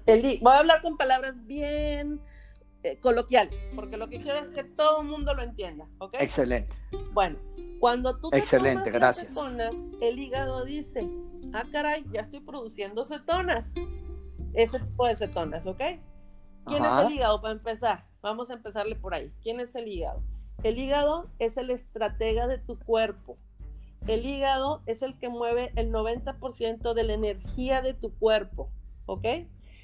[0.06, 2.20] voy a hablar con palabras bien
[2.82, 6.14] eh, coloquiales, porque lo que quiero es que todo el mundo lo entienda, ¿ok?
[6.20, 6.76] Excelente.
[7.12, 7.36] Bueno,
[7.80, 9.34] cuando tú te Excelente, gracias.
[9.34, 11.08] cetonas, el hígado dice,
[11.52, 13.72] ah, caray, ya estoy produciendo cetonas.
[14.54, 15.82] Ese tipo de cetonas, ¿ok?
[16.66, 18.06] ¿Quién es el hígado para empezar?
[18.26, 19.30] Vamos a empezarle por ahí.
[19.40, 20.20] ¿Quién es el hígado?
[20.64, 23.38] El hígado es el estratega de tu cuerpo.
[24.08, 28.68] El hígado es el que mueve el 90% de la energía de tu cuerpo,
[29.06, 29.24] ¿ok?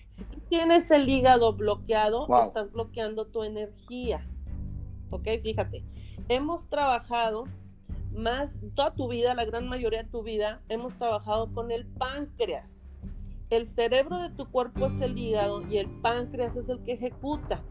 [0.09, 4.27] Si tú tienes el hígado bloqueado, estás bloqueando tu energía,
[5.11, 5.29] ¿ok?
[5.41, 5.85] Fíjate,
[6.29, 7.45] hemos trabajado
[8.11, 12.89] más, toda tu vida, la gran mayoría de tu vida, hemos trabajado con el páncreas.
[13.51, 17.63] El cerebro de tu cuerpo es el hígado y el páncreas es el que ejecuta.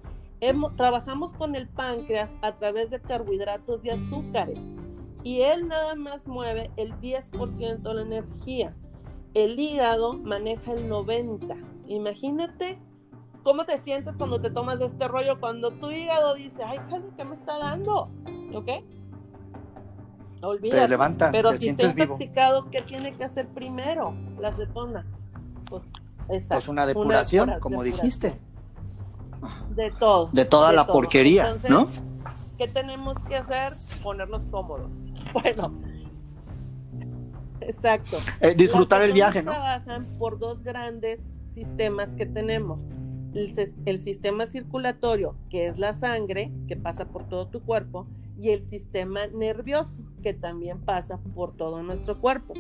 [0.75, 4.59] Trabajamos con el páncreas a través de carbohidratos y azúcares
[5.23, 8.75] y él nada más mueve el 10% de la energía.
[9.33, 11.57] El hígado maneja el 90%.
[11.87, 12.79] Imagínate
[13.43, 16.79] cómo te sientes cuando te tomas este rollo, cuando tu hígado dice, ay,
[17.15, 18.09] ¿qué me está dando?
[18.53, 18.69] ¿Ok?
[20.41, 20.81] Olvídate.
[20.81, 24.15] Te levanta, Pero te si está intoxicado, ¿qué tiene que hacer primero?
[24.39, 25.05] La acetona.
[25.69, 25.83] Pues,
[26.49, 28.39] pues una depuración, como dijiste.
[29.75, 30.29] De todo.
[30.31, 31.87] De toda la porquería, ¿no?
[32.57, 33.73] ¿Qué tenemos que hacer?
[34.03, 34.91] Ponernos cómodos.
[35.33, 35.71] Bueno,
[37.61, 38.17] exacto.
[38.41, 39.51] Eh, disfrutar el viaje, ¿no?
[39.51, 41.21] Trabajan por dos grandes
[41.53, 42.81] sistemas que tenemos.
[43.33, 48.61] El, sistema circulatorio, que es la sangre, que pasa por todo tu cuerpo, y el
[48.61, 52.53] sistema nervioso, que también pasa por todo nuestro cuerpo.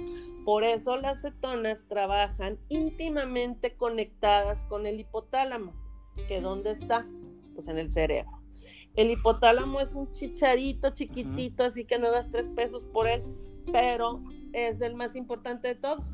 [0.45, 5.73] Por eso las cetonas trabajan íntimamente conectadas con el hipotálamo,
[6.27, 7.05] que ¿dónde está?
[7.55, 8.41] Pues en el cerebro.
[8.95, 13.23] El hipotálamo es un chicharito chiquitito, así que no das tres pesos por él,
[13.71, 14.21] pero
[14.53, 16.05] es el más importante de todos.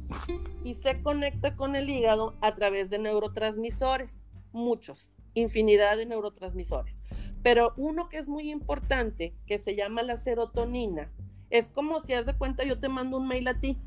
[0.64, 7.02] Y se conecta con el hígado a través de neurotransmisores, muchos, infinidad de neurotransmisores.
[7.42, 11.12] Pero uno que es muy importante, que se llama la serotonina,
[11.50, 13.78] es como si haz de cuenta yo te mando un mail a ti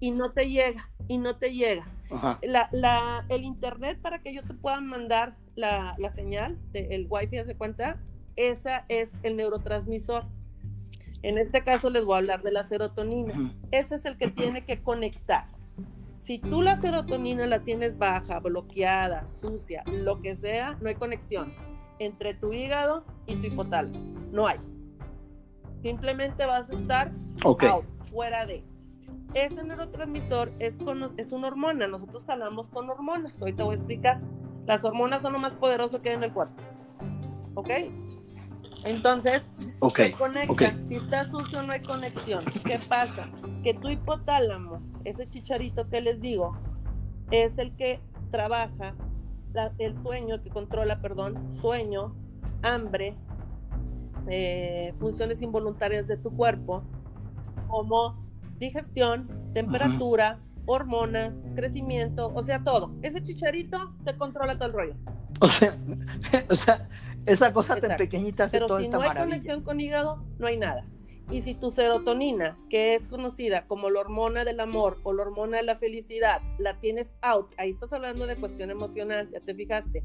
[0.00, 1.86] y no te llega, y no te llega.
[2.42, 7.56] La, el internet para que yo te pueda mandar la, señal, de, el wifi, de
[7.56, 8.00] cuenta,
[8.36, 10.24] esa es el neurotransmisor.
[11.22, 13.34] En este caso les voy a hablar de la serotonina.
[13.72, 15.46] Ese es el que tiene que conectar.
[16.16, 21.52] Si tú la serotonina la tienes baja, bloqueada, sucia, lo que sea, no hay conexión
[21.98, 23.98] entre tu hígado y tu hipotálamo.
[24.30, 24.58] No hay.
[25.82, 27.12] Simplemente vas a estar
[28.10, 28.62] fuera de.
[29.34, 30.78] Ese neurotransmisor es,
[31.16, 31.86] es una hormona.
[31.86, 33.40] Nosotros jalamos con hormonas.
[33.42, 34.20] Hoy te voy a explicar.
[34.66, 36.56] Las hormonas son lo más poderoso que hay en el cuerpo.
[37.54, 37.70] ¿Ok?
[38.84, 39.44] Entonces,
[39.80, 40.74] okay, se conecta.
[40.88, 42.44] Si está sucio, no hay conexión.
[42.64, 43.28] ¿Qué pasa?
[43.62, 46.56] Que tu hipotálamo, ese chicharito que les digo,
[47.30, 48.94] es el que trabaja
[49.78, 52.14] el sueño, que controla, perdón, sueño,
[52.62, 53.16] hambre,
[54.28, 56.82] eh, funciones involuntarias de tu cuerpo,
[57.66, 58.27] como
[58.58, 62.94] digestión, temperatura, hormonas, crecimiento, o sea, todo.
[63.02, 64.94] Ese chicharito te controla todo el rollo.
[65.40, 65.74] O sea,
[66.50, 66.88] o sea
[67.26, 70.86] esa cosa tan pequeñita hace Pero si no hay conexión con hígado, no hay nada.
[71.30, 75.58] Y si tu serotonina, que es conocida como la hormona del amor o la hormona
[75.58, 80.04] de la felicidad, la tienes out, ahí estás hablando de cuestión emocional, ya te fijaste,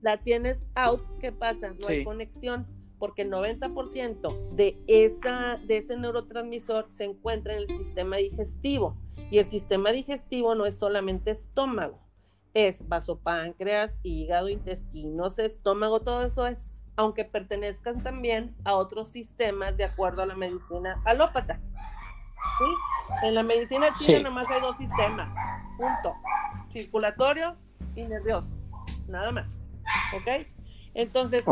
[0.00, 1.74] la tienes out, ¿qué pasa?
[1.78, 2.66] No hay conexión
[2.98, 8.96] porque el 90% de, esa, de ese neurotransmisor se encuentra en el sistema digestivo.
[9.30, 11.98] Y el sistema digestivo no es solamente estómago,
[12.54, 19.84] es vasopáncreas, hígado, intestinos, estómago, todo eso es, aunque pertenezcan también a otros sistemas de
[19.84, 21.60] acuerdo a la medicina alópata.
[23.22, 25.34] En la medicina china nada más hay dos sistemas,
[25.76, 26.14] punto,
[26.70, 27.56] circulatorio
[27.94, 28.48] y nervioso,
[29.08, 29.46] nada más,
[30.14, 30.46] ¿ok?
[30.98, 31.44] Entonces,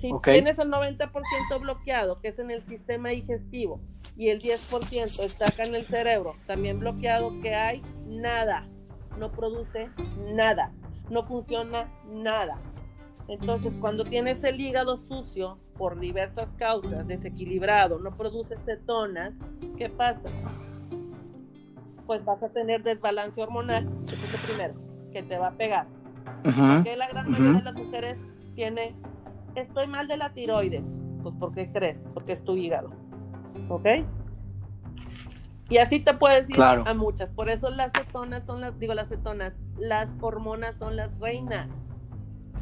[0.00, 3.80] si tienes el 90% bloqueado, que es en el sistema digestivo,
[4.16, 7.80] y el 10% está acá en el cerebro, también bloqueado, ¿qué hay?
[8.08, 8.66] Nada.
[9.16, 9.88] No produce
[10.34, 10.72] nada.
[11.10, 12.58] No funciona nada.
[13.28, 19.32] Entonces, cuando tienes el hígado sucio por diversas causas, desequilibrado, no produce cetonas,
[19.76, 20.28] ¿qué pasa?
[22.04, 24.74] Pues vas a tener desbalance hormonal, eso es lo primero,
[25.12, 25.86] que te va a pegar.
[26.42, 28.18] Porque la gran mayoría de las mujeres
[28.58, 28.96] tiene,
[29.54, 30.98] estoy mal de la tiroides.
[31.22, 32.04] Pues ¿por qué crees?
[32.12, 32.90] Porque es tu hígado.
[33.68, 33.86] ¿Ok?
[35.68, 37.30] Y así te puedes ir a muchas.
[37.30, 41.70] Por eso las cetonas son las, digo las cetonas, las hormonas son las reinas.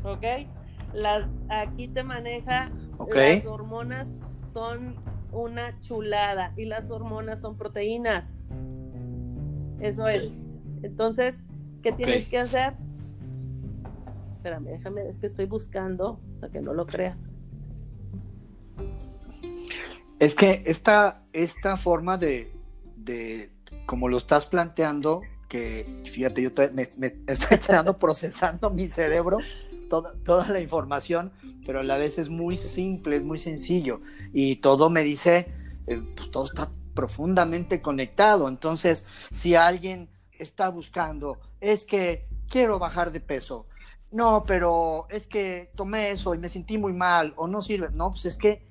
[0.04, 0.24] ¿Ok?
[0.92, 2.70] Las, aquí te maneja,
[3.14, 4.06] las hormonas
[4.52, 4.96] son
[5.32, 8.44] una chulada y las hormonas son proteínas.
[9.80, 10.34] Eso es.
[10.82, 11.42] Entonces,
[11.82, 12.74] ¿qué tienes que hacer?
[14.46, 17.36] Espérame, déjame, es que estoy buscando para que no lo creas.
[20.20, 22.52] Es que esta, esta forma de,
[22.94, 23.50] de,
[23.86, 29.38] como lo estás planteando, que fíjate, yo me, estoy quedando procesando mi cerebro
[29.90, 31.32] toda, toda la información,
[31.66, 34.00] pero a la vez es muy simple, es muy sencillo
[34.32, 35.52] y todo me dice,
[35.88, 38.46] eh, pues todo está profundamente conectado.
[38.46, 43.66] Entonces, si alguien está buscando, es que quiero bajar de peso,
[44.16, 48.10] no, pero es que tomé eso y me sentí muy mal o no sirve, no,
[48.10, 48.66] pues es que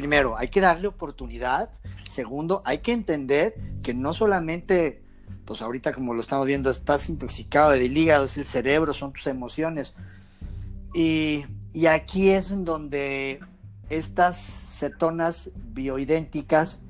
[0.00, 1.70] primero, hay que darle oportunidad.
[2.08, 5.02] Segundo, hay que entender que no solamente,
[5.44, 9.26] pues ahorita como lo estamos viendo, estás intoxicado del hígado, es el cerebro, son tus
[9.26, 9.94] emociones.
[10.94, 11.44] Y,
[11.86, 13.40] aquí es en donde
[13.90, 16.80] estas cetonas bioidénticas,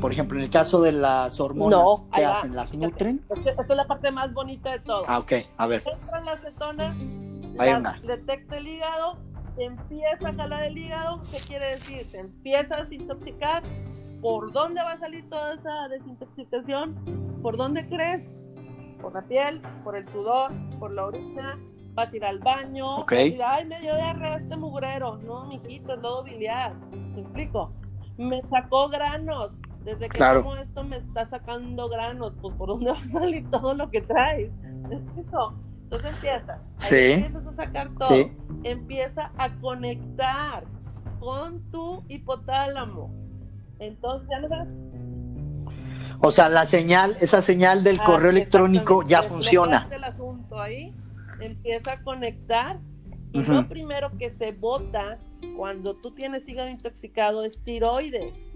[0.00, 2.54] por ejemplo, en el caso de las hormonas, ¿qué hacen?
[2.54, 3.24] ¿Las nutren?
[3.44, 5.04] Esta es la parte más bonita de todo.
[5.06, 5.82] Ah, ok, a ver.
[5.86, 6.96] Entran las cetonas,
[8.02, 9.18] detecta el hígado,
[9.56, 12.10] empieza a jalar el hígado, ¿qué quiere decir?
[12.10, 13.62] Te empieza a desintoxicar.
[14.20, 17.40] ¿Por dónde va a salir toda esa desintoxicación?
[17.42, 18.22] ¿Por dónde crees?
[19.02, 21.58] Por la piel, por el sudor, por la orina,
[21.92, 23.18] vas a ir al baño, okay.
[23.18, 25.18] a decir, ay, me dio diarrea este mugrero.
[25.18, 26.74] No, mijito, es lodo biliar.
[27.14, 27.70] ¿Me explico?
[28.16, 29.52] Me sacó granos.
[29.84, 33.74] Desde que como esto me está sacando granos, pues por dónde va a salir todo
[33.74, 34.50] lo que traes.
[34.90, 38.30] Entonces empiezas, ahí empiezas a sacar todo,
[38.64, 40.64] empieza a conectar
[41.20, 43.10] con tu hipotálamo.
[43.78, 44.66] Entonces ya no
[46.20, 49.88] O sea, la señal, esa señal del ah, correo electrónico ya funciona.
[49.90, 50.94] El asunto ahí.
[51.40, 52.78] Empieza a conectar.
[53.32, 55.18] Y lo primero que se bota
[55.56, 58.53] cuando tú tienes hígado intoxicado es tiroides.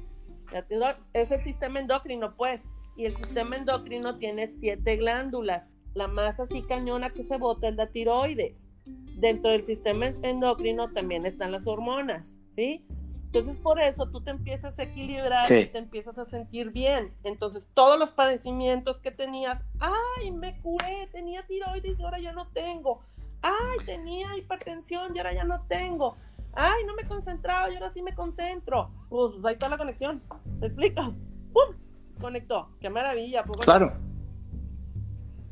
[1.12, 2.62] Es el sistema endocrino, pues,
[2.96, 7.74] y el sistema endocrino tiene siete glándulas la más así cañona que se bota es
[7.74, 8.68] la tiroides.
[9.16, 12.86] Dentro del sistema endocrino también están las hormonas, ¿sí?
[13.24, 17.12] Entonces por eso tú te empiezas a equilibrar y te empiezas a sentir bien.
[17.24, 22.46] Entonces todos los padecimientos que tenías, ay, me curé, tenía tiroides y ahora ya no
[22.52, 23.02] tengo.
[23.42, 26.16] Ay, tenía hipertensión y ahora ya no tengo.
[26.60, 28.90] Ay, no me concentraba y ahora sí me concentro.
[29.08, 30.20] Pues ahí está la conexión.
[30.60, 31.04] ¿Me explica?
[31.52, 31.76] ¡Pum!
[32.20, 32.70] Conectó.
[32.80, 33.44] Qué maravilla.
[33.64, 34.08] claro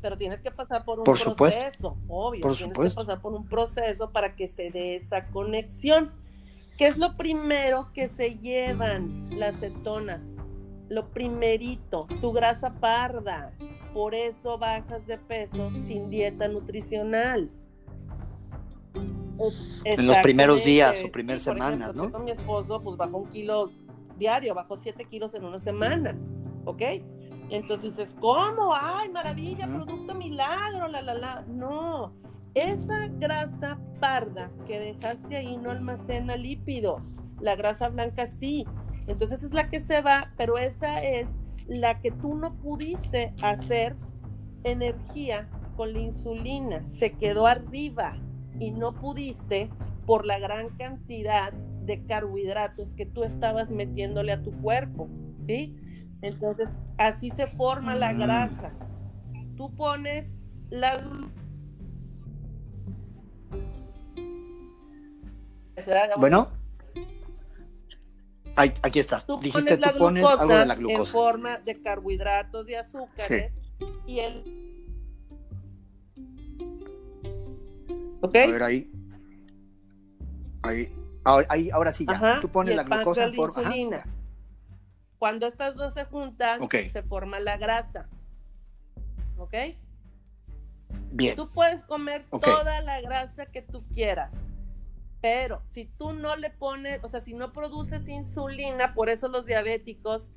[0.01, 4.35] pero tienes que pasar por un proceso, obvio, tienes que pasar por un proceso para
[4.35, 6.11] que se dé esa conexión.
[6.77, 10.23] ¿Qué es lo primero que se llevan las cetonas?
[10.89, 13.51] Lo primerito, tu grasa parda.
[13.93, 17.49] Por eso bajas de peso sin dieta nutricional.
[19.83, 22.11] En los primeros días o primeras semanas, ¿no?
[22.11, 23.71] Con mi esposo, pues bajó un kilo
[24.17, 26.17] diario, bajó siete kilos en una semana,
[26.65, 26.81] ¿ok?
[27.49, 28.73] Entonces dices, ¿cómo?
[28.73, 29.67] ¡Ay, maravilla!
[29.67, 31.45] Producto milagro, la, la, la.
[31.47, 32.13] No,
[32.53, 37.13] esa grasa parda que dejaste ahí no almacena lípidos.
[37.39, 38.65] La grasa blanca sí.
[39.07, 41.29] Entonces es la que se va, pero esa es
[41.67, 43.95] la que tú no pudiste hacer
[44.63, 46.85] energía con la insulina.
[46.87, 48.17] Se quedó arriba
[48.59, 49.69] y no pudiste
[50.05, 55.09] por la gran cantidad de carbohidratos que tú estabas metiéndole a tu cuerpo,
[55.45, 55.75] ¿sí?
[56.21, 58.19] Entonces, así se forma la mm.
[58.19, 58.73] grasa.
[59.55, 60.25] Tú pones
[60.69, 60.99] la
[66.17, 66.49] Bueno,
[68.55, 69.27] aquí estás.
[69.41, 71.01] Dijiste tú pones algo de la glucosa.
[71.01, 73.53] En forma de carbohidratos y azúcares.
[74.05, 74.66] Y el.
[78.21, 78.35] ¿Ok?
[78.35, 78.91] A ver ahí.
[80.63, 80.93] Ahí.
[81.23, 82.39] Ahora, ahí, ahora sí ya.
[82.41, 83.61] tú pones la glucosa en forma.
[83.61, 84.05] Ajá.
[85.17, 88.07] Cuando estas dos se juntan, se forma la grasa.
[89.37, 89.53] ¿Ok?
[91.11, 91.35] Bien.
[91.35, 94.33] Tú puedes comer toda la grasa que tú quieras,
[95.21, 99.45] pero si tú no le pones, o sea, si no produces insulina, por eso los
[99.45, 100.31] diabéticos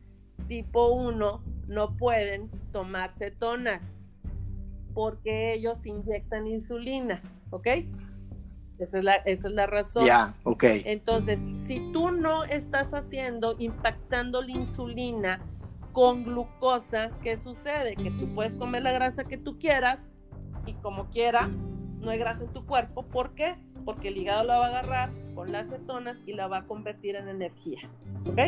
[0.49, 3.83] tipo 1 no pueden tomar cetonas,
[4.95, 7.21] porque ellos inyectan insulina,
[7.51, 7.67] ¿ok?
[8.79, 10.07] Esa es la, esa es la razón.
[10.07, 10.65] Ya, ok.
[10.65, 15.41] Entonces, si tú no estás haciendo, impactando la insulina
[15.93, 17.97] con glucosa, ¿qué sucede?
[17.97, 20.09] Que tú puedes comer la grasa que tú quieras
[20.67, 21.49] y como quiera,
[22.01, 23.03] no hay grasa en tu cuerpo.
[23.03, 23.57] ¿Por qué?
[23.85, 27.17] porque el hígado la va a agarrar con las cetonas y la va a convertir
[27.17, 27.81] en energía.
[28.27, 28.39] ¿Ok?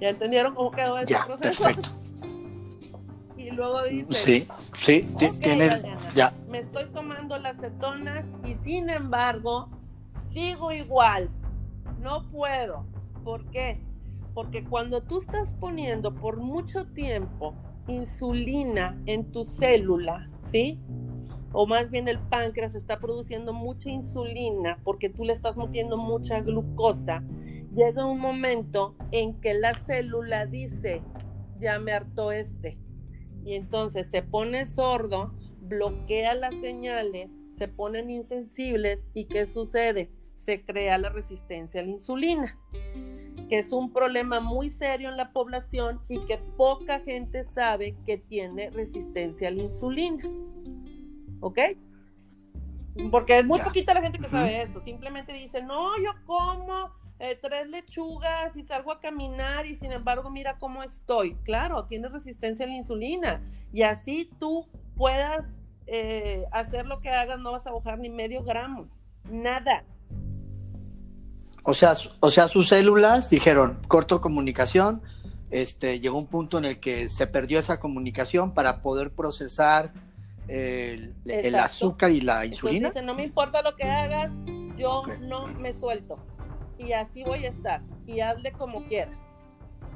[0.00, 1.64] ¿Ya entendieron cómo quedó ese Ya, proceso?
[1.64, 1.90] perfecto.
[3.50, 8.90] Y luego dice, Sí, sí, tienes, Adriana, ya, me estoy tomando las cetonas y sin
[8.90, 9.68] embargo
[10.32, 11.30] sigo igual.
[12.00, 12.86] No puedo.
[13.24, 13.80] ¿Por qué?
[14.34, 17.54] Porque cuando tú estás poniendo por mucho tiempo
[17.88, 20.78] insulina en tu célula, ¿sí?
[21.52, 26.40] O más bien el páncreas está produciendo mucha insulina porque tú le estás metiendo mucha
[26.40, 27.22] glucosa.
[27.74, 31.02] Llega un momento en que la célula dice,
[31.60, 32.78] ya me hartó este.
[33.44, 35.32] Y entonces se pone sordo,
[35.62, 40.10] bloquea las señales, se ponen insensibles y ¿qué sucede?
[40.36, 42.58] Se crea la resistencia a la insulina,
[43.48, 48.18] que es un problema muy serio en la población y que poca gente sabe que
[48.18, 50.22] tiene resistencia a la insulina.
[51.40, 51.58] ¿Ok?
[53.10, 53.64] Porque es muy Ya.
[53.64, 54.80] poquita la gente que sabe eso.
[54.80, 56.90] Simplemente dice, no, yo como
[57.22, 61.34] eh, tres lechugas y salgo a caminar y sin embargo mira cómo estoy.
[61.44, 63.42] Claro, tienes resistencia a la insulina
[63.74, 64.66] y así tú
[64.96, 65.46] puedas
[65.86, 68.88] eh, hacer lo que hagas, no vas a bajar ni medio gramo.
[69.30, 69.84] Nada.
[71.62, 75.02] o sea, o sea, sus células dijeron, corto comunicación,
[75.50, 79.92] este, llegó un punto en el que se perdió esa comunicación para poder procesar
[80.48, 81.14] el,
[81.54, 82.90] azúcar y la insulina.
[83.02, 84.32] no me importa lo que hagas,
[84.78, 86.16] yo no me suelto.
[86.84, 87.82] Y así voy a estar.
[88.06, 89.18] Y hazle como quieras.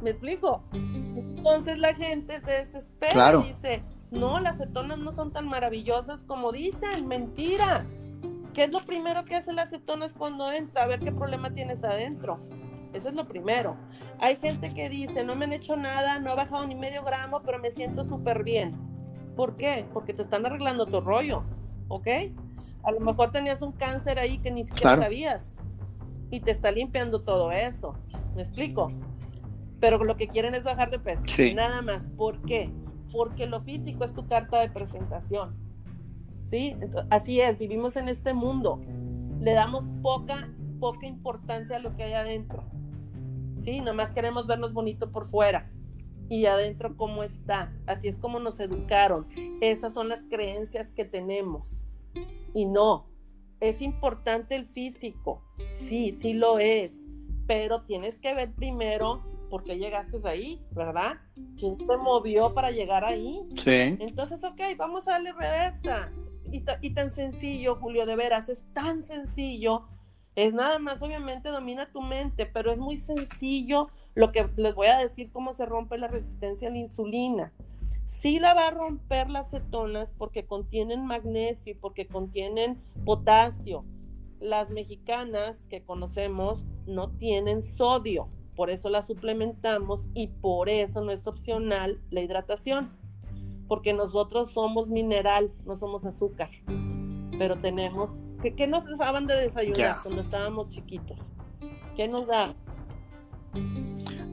[0.02, 0.62] ¿Me explico?
[0.72, 3.40] Entonces la gente se desespera Claro.
[3.40, 7.84] y dice, no, las cetonas no son tan maravillosas como dicen, mentira.
[8.52, 10.84] ¿Qué es lo primero que hace las cetonas cuando entra?
[10.84, 12.38] A ver qué problema tienes adentro.
[12.92, 13.76] Eso es lo primero.
[14.20, 17.40] Hay gente que dice, no me han hecho nada, no he bajado ni medio gramo,
[17.42, 18.72] pero me siento súper bien.
[19.34, 19.84] ¿Por qué?
[19.92, 21.42] Porque te están arreglando tu rollo,
[21.88, 22.06] ¿ok?
[22.84, 25.02] A lo mejor tenías un cáncer ahí que ni siquiera Claro.
[25.02, 25.53] sabías
[26.30, 27.94] y te está limpiando todo eso.
[28.34, 28.92] ¿Me explico?
[29.80, 31.22] Pero lo que quieren es bajar de peso.
[31.26, 31.54] Sí.
[31.54, 32.06] Nada más.
[32.16, 32.70] ¿Por qué?
[33.12, 35.56] Porque lo físico es tu carta de presentación.
[36.46, 36.74] ¿Sí?
[37.10, 38.80] Así es, vivimos en este mundo.
[39.40, 40.50] Le damos poca,
[40.80, 42.64] poca importancia a lo que hay adentro.
[43.60, 43.80] ¿Sí?
[43.80, 45.70] Nomás queremos vernos bonito por fuera.
[46.28, 47.72] Y adentro cómo está.
[47.86, 49.26] Así es como nos educaron.
[49.60, 51.84] Esas son las creencias que tenemos.
[52.54, 53.06] Y no,
[53.60, 55.42] es importante el físico.
[55.88, 57.04] Sí, sí lo es.
[57.46, 61.14] Pero tienes que ver primero por qué llegaste ahí, ¿verdad?
[61.58, 63.40] ¿Quién te movió para llegar ahí?
[63.56, 66.10] Sí, Entonces, ok, vamos a darle reversa.
[66.50, 69.86] Y, ta- y tan sencillo, Julio, de veras, es tan sencillo.
[70.36, 74.88] Es nada más, obviamente, domina tu mente, pero es muy sencillo lo que les voy
[74.88, 77.52] a decir, cómo se rompe la resistencia a la insulina.
[78.24, 83.84] Sí la va a romper las cetonas porque contienen magnesio y porque contienen potasio.
[84.40, 91.12] Las mexicanas que conocemos no tienen sodio, por eso la suplementamos y por eso no
[91.12, 92.96] es opcional la hidratación
[93.68, 96.48] porque nosotros somos mineral, no somos azúcar,
[97.36, 98.08] pero tenemos...
[98.40, 101.18] ¿Qué, qué nos daban de desayunar cuando estábamos chiquitos?
[101.94, 102.54] ¿Qué nos da?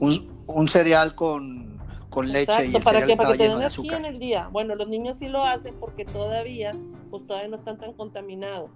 [0.00, 1.71] un, un cereal con,
[2.12, 3.90] con leche y Exacto, el para cereal que, para estaba que te lleno de energía
[3.90, 4.12] en azúcar.
[4.14, 4.48] el día.
[4.52, 6.76] Bueno, los niños sí lo hacen porque todavía,
[7.10, 8.70] pues todavía no están tan contaminados.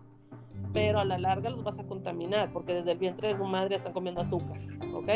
[0.72, 3.76] Pero a la larga los vas a contaminar porque desde el vientre de su madre
[3.76, 4.58] están comiendo azúcar,
[4.94, 5.10] ¿ok?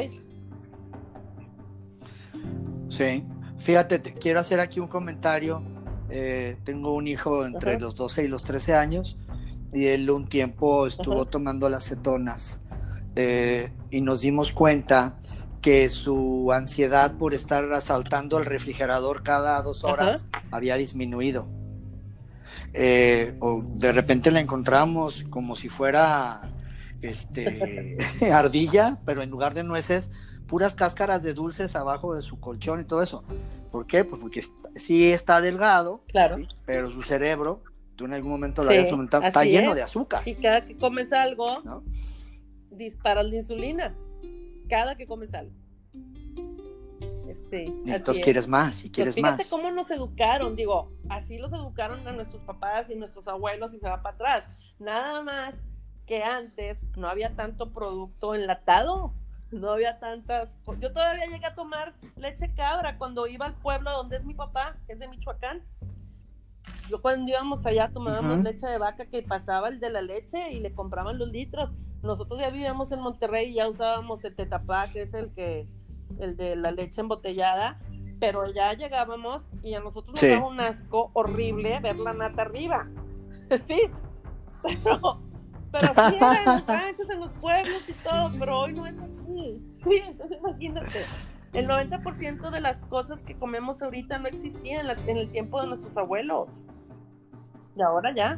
[2.88, 3.24] Sí,
[3.58, 5.62] fíjate, te- quiero hacer aquí un comentario.
[6.10, 7.80] Eh, tengo un hijo entre Ajá.
[7.80, 9.16] los 12 y los 13 años
[9.72, 11.30] y él un tiempo estuvo Ajá.
[11.30, 12.58] tomando las cetonas
[13.14, 15.19] eh, y nos dimos cuenta
[15.60, 21.46] que su ansiedad por estar asaltando el refrigerador cada dos horas había disminuido.
[22.72, 26.40] Eh, o de repente la encontramos como si fuera
[27.02, 27.96] este
[28.32, 30.10] ardilla, pero en lugar de nueces,
[30.46, 33.24] puras cáscaras de dulces abajo de su colchón y todo eso.
[33.70, 34.04] ¿Por qué?
[34.04, 34.42] Pues porque
[34.76, 36.36] sí está delgado, Claro.
[36.38, 36.48] ¿sí?
[36.66, 37.62] pero su cerebro,
[37.96, 40.22] tú en algún momento lo Sí, habías comentado, está lleno de azúcar.
[40.26, 41.84] Y cada que comes algo, ¿no?
[42.70, 43.94] disparas la insulina.
[44.70, 45.52] Cada que comes algo.
[47.50, 48.20] Sí, es.
[48.20, 49.50] quieres más y Pues quieres fíjate más.
[49.50, 53.88] cómo nos educaron, digo, así los educaron a nuestros papás y nuestros abuelos y se
[53.88, 54.74] va para atrás.
[54.78, 55.56] Nada más
[56.06, 59.12] que antes no había tanto producto enlatado,
[59.50, 60.56] no había tantas.
[60.78, 64.76] Yo todavía llegué a tomar leche cabra cuando iba al pueblo donde es mi papá,
[64.86, 65.62] que es de Michoacán.
[66.88, 68.42] Yo cuando íbamos allá tomábamos Ujú.
[68.44, 71.70] leche de vaca que pasaba el de la leche y le compraban los litros.
[72.02, 75.68] Nosotros ya vivíamos en Monterrey y ya usábamos el tetapá, que es el que
[76.18, 77.78] el de la leche embotellada,
[78.18, 80.28] pero ya llegábamos y a nosotros nos Sí.
[80.28, 82.88] daba un asco horrible ver la nata arriba.
[83.66, 83.90] sí,
[84.84, 85.20] pero
[85.72, 89.64] Pero sí en los ranchos, en los pueblos y todo, pero hoy no es así.
[89.84, 91.04] Sí, entonces imagínate.
[91.52, 95.96] El 90% de las cosas que comemos ahorita no existían en, el tiempo de nuestros
[95.96, 96.64] abuelos.
[97.76, 98.36] Y ahora ya.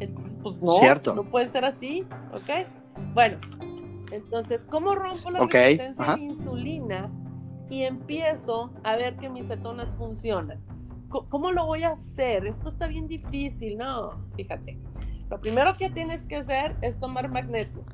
[0.00, 1.14] Entonces, pues no, Cierto.
[1.14, 2.66] no puede ser así, ¿ok?
[3.14, 3.38] Bueno,
[4.10, 7.10] entonces, ¿cómo rompo la resistencia a la insulina
[7.70, 10.60] y empiezo a ver que mis cetonas funcionan?
[11.08, 12.46] ¿Cómo lo voy a hacer?
[12.46, 14.12] Esto está bien difícil, ¿no?
[14.36, 14.78] Fíjate.
[15.30, 17.84] Lo primero que tienes que hacer es tomar magnesio.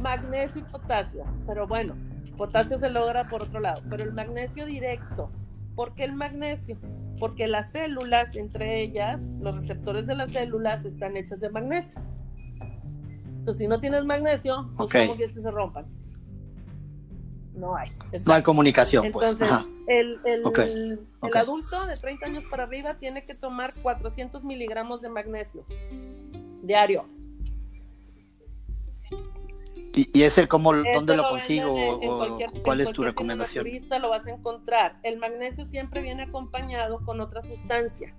[0.00, 1.24] Magnesio y potasio.
[1.46, 1.94] Pero bueno,
[2.36, 3.82] potasio se logra por otro lado.
[3.88, 5.30] Pero el magnesio directo.
[5.74, 6.78] ¿Por qué el magnesio?
[7.18, 12.00] Porque las células, entre ellas, los receptores de las células están hechas de magnesio.
[13.42, 15.84] Entonces, si no tienes magnesio, pues ¿cómo que se rompan?
[17.54, 17.90] No hay.
[18.24, 19.36] No hay comunicación, pues.
[19.88, 20.44] El, el
[21.34, 25.66] adulto de 30 años para arriba tiene que tomar 400 miligramos de magnesio
[26.62, 27.04] diario.
[29.92, 31.74] ¿Y, y ese cómo, dónde lo, consigo?
[31.74, 33.66] o, ¿Cuál es tu recomendación?
[34.00, 35.00] lo vas a encontrar.
[35.02, 38.14] El magnesio siempre viene acompañado con otra sustancia,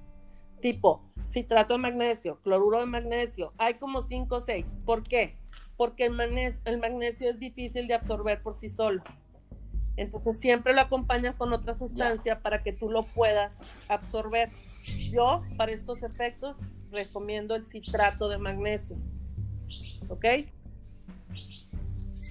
[0.64, 3.52] tipo citrato de magnesio, cloruro de magnesio.
[3.58, 4.80] Hay como 5 o 6.
[4.86, 5.36] ¿Por qué?
[5.76, 9.04] Porque el magnesio, el magnesio es difícil de absorber por sí solo.
[9.98, 13.54] Entonces siempre lo acompañan con otra sustancia para que tú lo puedas
[13.90, 14.50] absorber.
[15.12, 16.56] Yo, para estos efectos,
[16.92, 18.96] recomiendo el citrato de magnesio.
[20.08, 20.26] ¿Ok?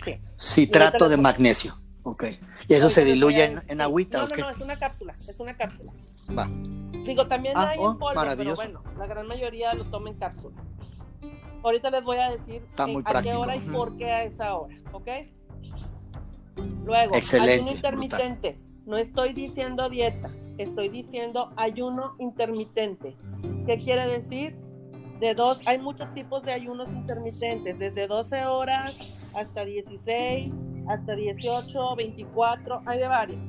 [0.04, 0.20] Sí.
[0.40, 1.81] Citrato de magnesio.
[2.04, 2.24] Ok.
[2.68, 4.22] ¿Y eso se diluye en, en, agüita?
[4.22, 5.14] No, no, no, es una cápsula.
[5.28, 5.92] Es una cápsula.
[6.36, 6.48] Va.
[7.04, 10.16] Digo, también ah, hay en oh, polvo, pero bueno, la gran mayoría lo toma en
[10.16, 10.56] cápsula.
[11.62, 15.08] Ahorita les voy a decir a qué hora y por qué a esa hora, ¿ok?
[16.84, 18.56] Luego, Excelente, ayuno intermitente.
[18.84, 23.16] No estoy diciendo dieta, estoy diciendo ayuno intermitente.
[23.66, 24.56] ¿Qué quiere decir?
[25.20, 30.52] De dos, hay muchos tipos de ayunos intermitentes, desde 12 horas hasta 16,
[30.88, 33.40] hasta 18, 24, hay de varios.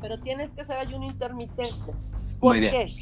[0.00, 1.92] Pero tienes que hacer ayuno intermitente.
[2.40, 2.94] ¿Por qué?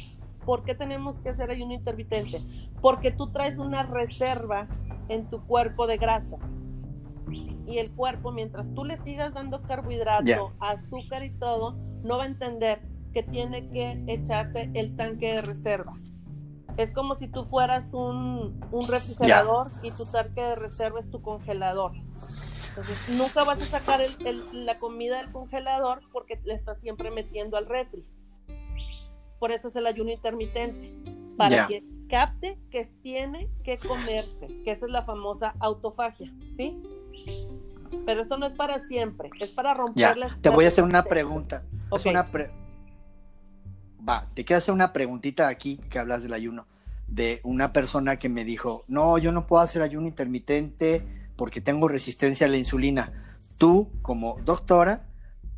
[0.45, 2.41] ¿Por qué tenemos que hacer ayuno intermitente?
[2.81, 4.67] Porque tú traes una reserva
[5.09, 6.37] en tu cuerpo de grasa.
[7.65, 12.27] Y el cuerpo, mientras tú le sigas dando carbohidrato, azúcar y todo, no va a
[12.27, 12.81] entender
[13.13, 15.93] que tiene que echarse el tanque de reserva.
[16.77, 21.91] Es como si tú fueras un, refrigerador y tu tanque de reserva es tu congelador.
[22.75, 24.01] Entonces, nunca vas a sacar
[24.51, 28.03] la comida del congelador porque le estás siempre metiendo al refri.
[29.39, 30.91] Por eso es el ayuno intermitente.
[31.37, 36.81] Para que capte que tiene que comerse, que esa es la famosa autofagia, ¿sí?
[38.05, 41.63] Pero esto no es para siempre, es para romper Te voy a hacer una pregunta.
[41.91, 42.27] Es una
[44.07, 46.67] Va, te quiero hacer una preguntita aquí que hablas del ayuno.
[47.07, 51.87] De una persona que me dijo, no, yo no puedo hacer ayuno intermitente porque tengo
[51.87, 53.11] resistencia a la insulina.
[53.57, 55.05] Tú, como doctora,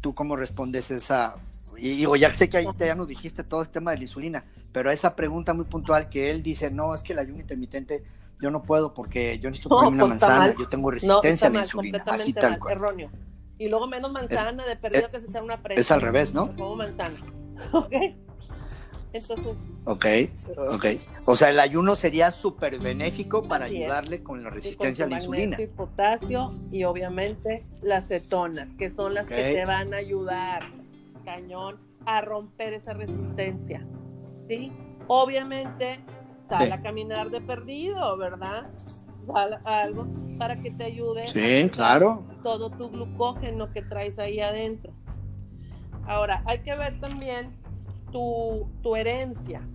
[0.02, 1.36] ¿tú cómo respondes esa?
[1.78, 4.46] Y digo, ya sé que ahí ya nos dijiste todo el tema de la insulina,
[4.72, 8.04] pero esa pregunta muy puntual que él dice, no, es que el ayuno intermitente
[8.42, 12.04] yo no puedo porque yo necesito comer una manzana, yo tengo resistencia a la insulina,
[12.08, 12.74] así tal cual.
[12.74, 13.10] Erróneo.
[13.58, 15.80] Y luego menos manzana, de perdido que se sea una presa.
[15.80, 16.54] Es al revés, ¿no?
[16.56, 17.16] Como manzana.
[17.72, 17.94] ¿Ok?
[19.16, 19.56] Entonces.
[19.86, 20.06] Ok,
[20.74, 20.86] ok.
[21.26, 25.62] O sea, el ayuno sería súper benéfico para ayudarle con la resistencia a la insulina.
[25.62, 30.64] Y potasio y obviamente las cetonas, que son las que te van a ayudar,
[31.24, 33.86] cañón, a romper esa resistencia.
[34.48, 34.72] ¿Sí?
[35.08, 36.00] Obviamente,
[36.50, 38.70] sal a caminar de perdido, ¿verdad?
[39.26, 40.08] Sal algo
[40.38, 41.28] para que te ayude.
[41.28, 42.24] Sí, claro.
[42.44, 44.92] Todo tu glucógeno que traes ahí adentro.
[46.06, 47.56] Ahora, hay que ver también
[48.82, 49.68] tu, herencia.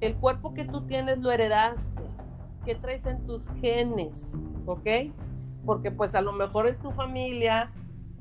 [0.00, 2.04] El cuerpo que tú tienes lo heredaste.
[2.64, 4.32] ¿Qué traes en tus genes?
[4.66, 4.86] ¿Ok?
[5.66, 7.72] Porque pues a lo mejor en tu familia,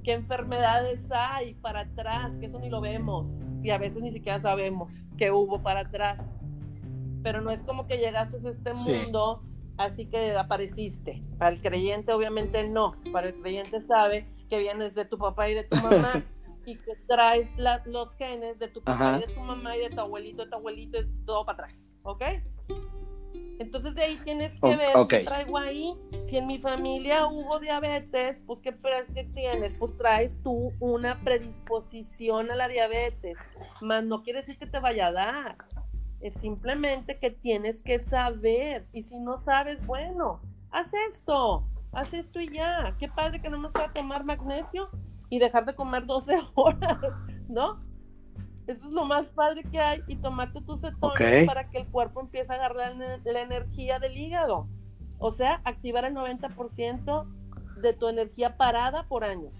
[0.03, 2.31] ¿qué enfermedades hay para atrás?
[2.39, 3.29] Que eso ni lo vemos.
[3.61, 6.21] Y a veces ni siquiera sabemos qué hubo para atrás.
[7.21, 9.43] Pero no es como que llegaste a este mundo
[9.77, 11.23] así que apareciste.
[11.37, 12.95] Para el creyente obviamente no.
[13.11, 16.25] Para el creyente sabe que vienes de tu papá y de tu mamá.
[16.67, 17.49] Y que traes
[17.85, 20.57] los genes de tu papá y de tu mamá y de tu abuelito, de tu
[20.57, 22.23] abuelito, y todo para atrás, ¿ok?
[23.59, 25.95] Entonces de ahí tienes que ver qué traigo ahí.
[26.27, 28.75] Si en mi familia hubo diabetes, pues qué
[29.15, 33.37] que tienes, pues traes tú una predisposición a la diabetes,
[33.81, 35.57] más no quiere decir que te vaya a dar.
[36.19, 40.41] Es simplemente que tienes que saber y si no sabes, bueno,
[40.71, 42.93] haz esto, haz esto y ya.
[42.99, 44.89] Qué padre que no nos va a tomar magnesio
[45.29, 47.13] y dejar de comer 12 horas,
[47.47, 47.85] ¿no?
[48.67, 52.19] Eso es lo más padre que hay y tomarte tus cetonas para que el cuerpo
[52.19, 54.67] empiece a agarrar la energía del hígado.
[55.19, 57.25] O sea, activar el 90%
[57.81, 59.53] de tu energía parada por años.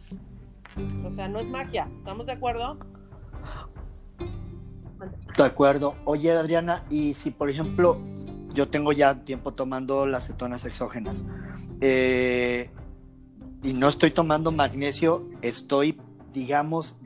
[1.05, 1.88] O sea, no es magia.
[1.99, 2.78] ¿Estamos de acuerdo?
[5.38, 5.95] De acuerdo.
[6.03, 7.97] Oye, Adriana, y si por ejemplo
[8.53, 11.26] yo tengo ya tiempo tomando las cetonas exógenas
[11.80, 12.72] eh,
[13.64, 15.99] y no estoy tomando magnesio, estoy,
[16.34, 16.97] digamos,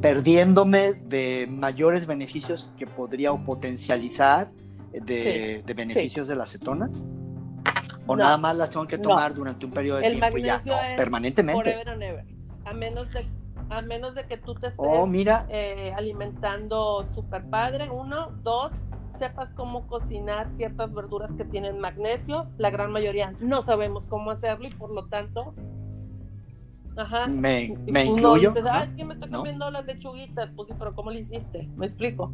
[0.00, 4.50] perdiéndome de mayores beneficios que podría o potencializar
[4.92, 7.04] de, beneficios de las cetonas.
[8.06, 10.60] ¿O nada más las tengo que tomar durante un periodo de tiempo y ya?
[10.96, 11.80] permanentemente.
[12.64, 13.24] A menos de
[13.70, 15.10] a menos de que tú te estés oh,
[15.48, 18.72] eh, alimentando super padre, uno, dos,
[19.22, 24.66] sepas cómo cocinar ciertas verduras que tienen magnesio, la gran mayoría no sabemos cómo hacerlo
[24.66, 25.54] y por lo tanto,
[26.96, 28.48] ajá, me, me incluyo.
[28.50, 31.70] Dices, ah, es que me estoy comiendo las lechuguitas, pues sí, pero ¿cómo le hiciste?
[31.76, 32.32] Me explico.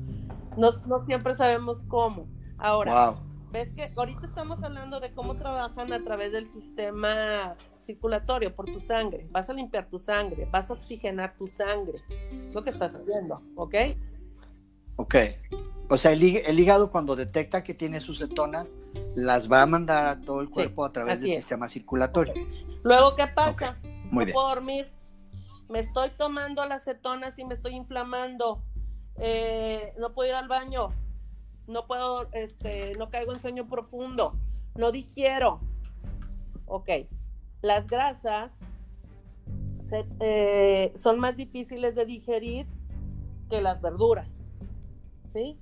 [0.56, 2.26] No, no siempre sabemos cómo.
[2.56, 3.16] Ahora,
[3.52, 8.80] ves que ahorita estamos hablando de cómo trabajan a través del sistema circulatorio por tu
[8.80, 12.00] sangre, vas a limpiar tu sangre, vas a oxigenar tu sangre.
[12.46, 13.74] Es lo que estás haciendo, ¿ok?
[14.96, 15.16] Ok.
[15.88, 18.74] O sea, el, hígado cuando detecta que tiene sus cetonas,
[19.14, 22.34] las va a mandar a todo el cuerpo a través del sistema circulatorio.
[22.84, 23.78] Luego, ¿qué pasa?
[24.10, 24.90] no puedo dormir.
[25.68, 28.62] Me estoy tomando las cetonas y me estoy inflamando.
[29.16, 30.90] Eh, no puedo ir al baño.
[31.66, 34.32] No puedo, este, no caigo en sueño profundo.
[34.74, 35.60] No digiero.
[36.66, 36.90] Ok
[37.62, 38.52] las grasas
[40.20, 42.66] eh, son más difíciles de digerir
[43.50, 44.28] que las verduras.
[45.32, 45.58] ¿Sí?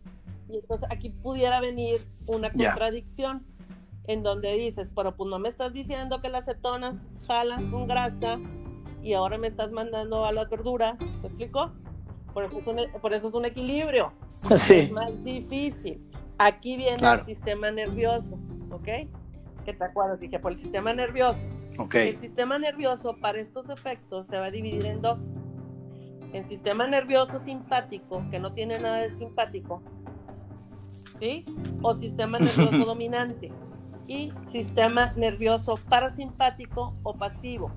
[0.49, 3.45] Y entonces aquí pudiera venir una contradicción
[4.05, 8.39] en donde dices, pero pues no me estás diciendo que las cetonas jalan con grasa
[9.03, 10.99] y ahora me estás mandando a las verduras.
[11.01, 11.73] ¿Me explico?
[12.33, 14.13] Por eso es un, por eso es un equilibrio.
[14.51, 16.01] Es más difícil.
[16.39, 18.39] Aquí viene el sistema nervioso,
[18.71, 19.09] ¿ok?
[19.65, 21.41] Que te acuerdas, dije, por el sistema nervioso
[21.95, 25.23] el sistema nervioso para estos efectos se va a dividir en dos.
[26.33, 29.83] El sistema nervioso simpático, que no tiene nada de simpático,
[31.19, 31.45] ¿sí?
[31.83, 33.53] O sistema nervioso dominante.
[34.07, 37.73] Y sistema nervioso parasimpático o pasivo.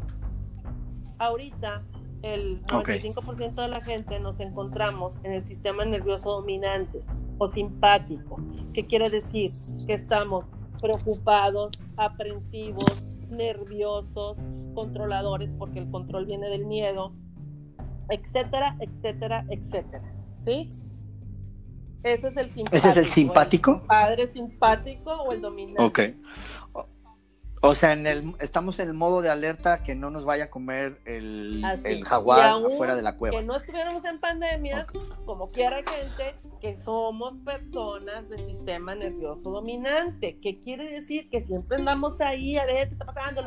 [1.17, 1.81] Ahorita,
[2.21, 7.01] el 95% de la gente nos encontramos en el sistema nervioso dominante
[7.37, 8.37] o simpático.
[8.73, 9.49] ¿Qué quiere decir?
[9.87, 10.45] Que estamos
[10.81, 14.37] preocupados, aprensivos, nerviosos,
[14.75, 17.13] controladores, porque el control viene del miedo,
[18.09, 20.13] etcétera, etcétera, etcétera.
[20.45, 20.69] ¿Sí?
[22.03, 22.75] Ese es el simpático.
[22.75, 23.83] ¿Ese es el simpático?
[23.87, 25.81] padre simpático o el dominante.
[25.81, 25.99] Ok.
[27.61, 30.49] O sea, en el, estamos en el modo de alerta que no nos vaya a
[30.49, 31.61] comer el,
[32.05, 33.37] jaguar afuera de la cueva.
[33.37, 34.87] Que no estuviéramos en pandemia,
[35.25, 40.39] como quiera gente, que somos personas del sistema nervioso dominante.
[40.41, 41.29] ¿Qué quiere decir?
[41.29, 43.41] Que siempre andamos ahí, a ver qué está pasando,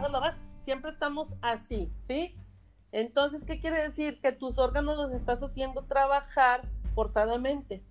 [0.62, 2.36] siempre estamos así, ¿sí?
[2.92, 4.20] Entonces, ¿qué quiere decir?
[4.20, 7.82] Que tus órganos los estás haciendo trabajar forzadamente.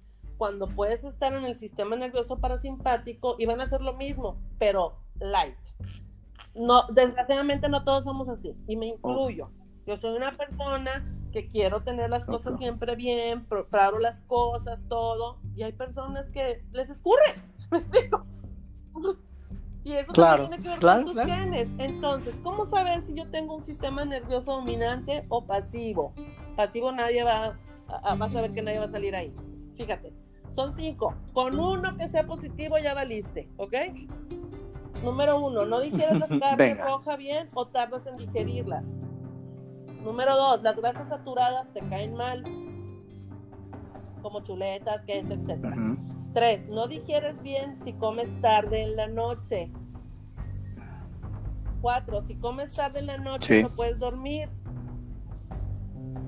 [0.42, 4.98] Cuando puedes estar en el sistema nervioso parasimpático y van a hacer lo mismo, pero
[5.20, 5.54] light
[6.56, 9.52] no, desgraciadamente no todos somos así, y me incluyo.
[9.86, 15.38] Yo soy una persona que quiero tener las cosas siempre bien, preparo las cosas, todo,
[15.56, 17.36] y hay personas que les escurre,
[17.70, 18.26] ¿me explico?
[19.84, 21.70] Y eso claro, tiene que ver con tus genes.
[21.78, 26.16] Entonces, ¿cómo saber si yo tengo un sistema nervioso dominante o pasivo?
[26.56, 29.32] Pasivo nadie va a, va a saber que nadie va a salir ahí.
[29.76, 30.14] Fíjate,
[30.54, 31.14] son cinco.
[31.34, 33.74] Con uno que sea positivo ya valiste, ¿ok?
[35.04, 38.84] Número uno, no digieres las carnes rojas bien o tardas en digerirlas.
[40.04, 42.44] Número dos, las grasas saturadas te caen mal,
[44.22, 45.64] como chuletas, queso, etc.
[46.34, 49.72] Tres, no digieres bien si comes tarde en la noche.
[51.82, 54.50] Cuatro, si comes tarde en la noche no puedes dormir.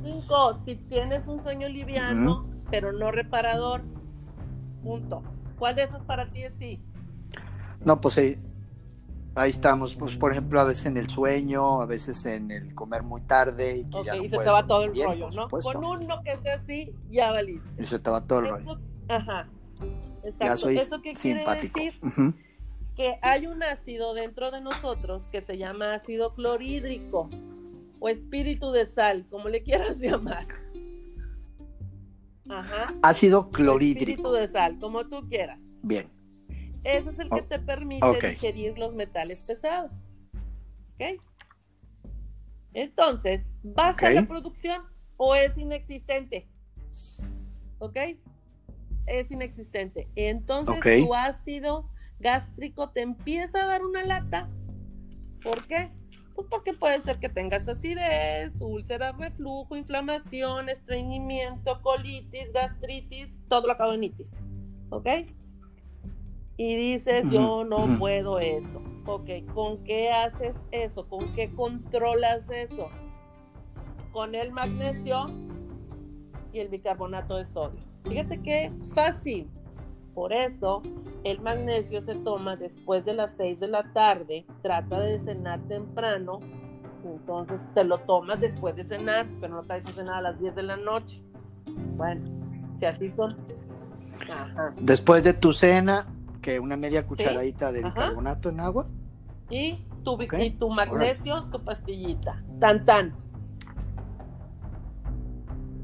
[0.03, 3.83] Cinco, si tienes un sueño liviano, pero no reparador.
[4.83, 5.23] Punto.
[5.57, 6.81] ¿Cuál de esos para ti es sí?
[7.85, 8.37] No, pues sí
[9.35, 13.01] Ahí estamos, pues por ejemplo, a veces en el sueño, a veces en el comer
[13.01, 15.49] muy tarde y que ya no y se te va todo el rollo, ¿no?
[15.49, 17.67] Con uno que sea así, ya valiste.
[17.81, 18.79] Y se te va todo el rollo.
[19.09, 19.47] Ajá.
[20.23, 20.69] Exacto.
[20.69, 21.99] ¿Eso qué quiere decir?
[22.95, 27.27] Que hay un ácido dentro de nosotros que se llama ácido clorhídrico
[27.99, 30.45] o espíritu de sal, como le quieras llamar.
[32.49, 32.93] Ajá.
[33.01, 34.09] Ácido clorhídrico.
[34.11, 35.61] espíritu de sal, como tú quieras.
[35.81, 36.07] Bien.
[36.83, 39.91] Ese es el que te permite digerir los metales pesados.
[40.95, 41.21] ¿Ok?
[42.73, 44.83] Entonces, ¿baja la producción
[45.17, 46.49] o es inexistente?
[47.79, 47.97] ¿Ok?
[49.05, 50.09] Es inexistente.
[50.15, 51.89] Entonces, tu ácido
[52.19, 54.49] gástrico te empieza a dar una lata.
[55.41, 55.91] ¿Por qué?
[56.35, 63.73] Pues porque puede ser que tengas acidez, úlceras, reflujo, inflamación, estreñimiento, colitis, gastritis, todo lo
[63.73, 64.31] acabo en itis.
[64.89, 65.07] ¿Ok?
[66.57, 68.81] Y dices, yo no puedo eso.
[69.05, 71.07] Ok, ¿con qué haces eso?
[71.07, 72.89] ¿Con qué controlas eso?
[74.11, 75.25] Con el magnesio
[76.51, 77.81] y el bicarbonato de sodio.
[78.03, 79.49] Fíjate qué fácil.
[80.13, 80.81] Por eso,
[81.23, 86.39] el magnesio se toma después de las 6 de la tarde, trata de cenar temprano,
[87.03, 90.55] entonces te lo tomas después de cenar, pero no te haces cenar a las 10
[90.55, 91.21] de la noche.
[91.97, 92.21] Bueno,
[92.79, 93.35] si así son.
[94.79, 96.05] Después de tu cena,
[96.41, 98.87] que una media cucharadita de bicarbonato en agua.
[99.49, 102.43] Y tu, y tu magnesio, tu pastillita.
[102.59, 103.22] Tan tan.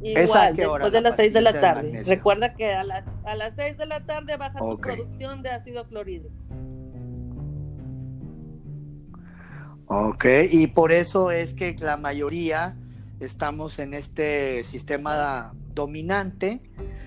[0.01, 2.03] Igual, después de las 6 de la tarde.
[2.05, 2.83] Recuerda que a,
[3.25, 6.33] a, las 6 de la tarde baja tu producción de ácido clorhídrico.
[9.87, 12.77] Ok, y por eso es que la mayoría
[13.19, 16.61] estamos en este sistema dominante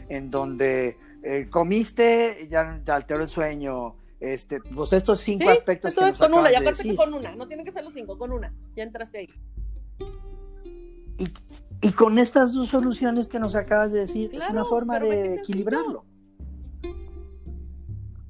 [0.09, 6.01] en donde eh, comiste, ya te alteró el sueño, este, pues estos cinco aspectos que
[6.01, 8.53] nos con una, y aparte con una, no tienen que ser los cinco, con una,
[8.75, 9.29] ya entraste ahí.
[11.19, 11.33] Y,
[11.91, 16.05] con estas dos soluciones que nos acabas de decir, es una forma de equilibrarlo.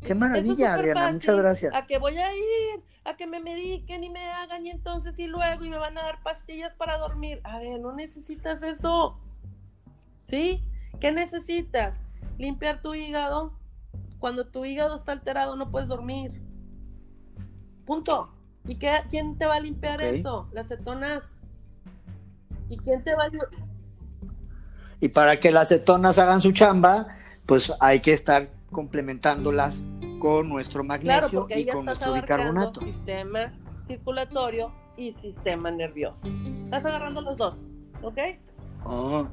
[0.01, 1.75] Qué maravilla, Adriana, muchas gracias.
[1.75, 5.27] A que voy a ir, a que me mediquen y me hagan y entonces y
[5.27, 7.41] luego y me van a dar pastillas para dormir.
[7.45, 9.19] A ver, no necesitas eso.
[10.25, 10.65] ¿Sí?
[10.99, 12.01] ¿Qué necesitas?
[12.39, 13.53] Limpiar tu hígado.
[14.19, 16.43] Cuando tu hígado está alterado no puedes dormir.
[17.85, 18.33] Punto.
[18.65, 20.49] ¿Y qué, quién te va a limpiar eso?
[20.53, 21.42] Las cetonas.
[22.73, 23.31] ¿Y quién te va a
[24.99, 27.07] Y para que las cetonas hagan su chamba,
[27.45, 29.83] pues hay que estar complementándolas
[30.19, 32.81] con nuestro magnesio y con nuestro bicarbonato.
[32.81, 33.53] Sistema
[33.87, 36.27] circulatorio y sistema nervioso.
[36.65, 37.57] Estás agarrando los dos,
[38.01, 38.19] ¿ok?
[38.85, 39.29] Oh.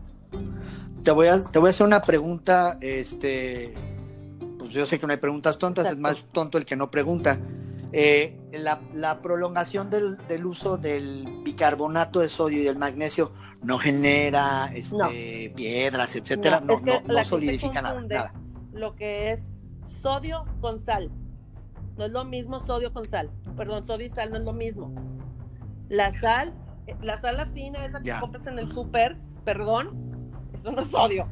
[1.05, 3.73] Te voy a, te voy a hacer una pregunta, este,
[4.57, 7.39] pues yo sé que no hay preguntas tontas, es más tonto el que no pregunta.
[7.91, 13.31] Eh, la, prolongación del, uso del bicarbonato de sodio y del magnesio
[13.63, 18.33] no genera este, piedras, etcétera, no, no, solidifica nada,
[18.73, 19.47] Lo que es
[20.01, 21.09] sodio con sal,
[21.97, 24.93] no es lo mismo sodio con sal, perdón, sodio y sal no es lo mismo.
[25.89, 26.53] La sal,
[26.85, 31.27] eh, la sal fina, esa que compras en el súper, perdón, eso no es sodio.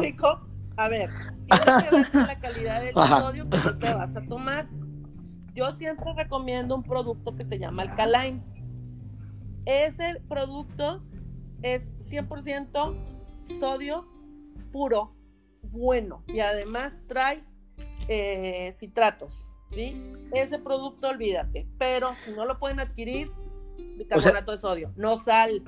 [0.00, 0.40] Chico,
[0.78, 1.10] a ver,
[1.50, 4.66] tienes que ver la calidad del sodio que te vas a tomar.
[5.54, 8.42] Yo siempre recomiendo un producto que se llama Alkaline.
[9.64, 11.02] Ese producto
[11.62, 12.94] es 100%
[13.60, 14.06] sodio
[14.72, 15.14] puro,
[15.62, 17.44] bueno, y además trae
[18.08, 19.34] eh, citratos.
[19.72, 20.12] ¿sí?
[20.32, 21.68] Ese producto, olvídate.
[21.78, 23.30] Pero si no lo pueden adquirir,
[23.96, 25.62] bicarbonato de sodio, no sal.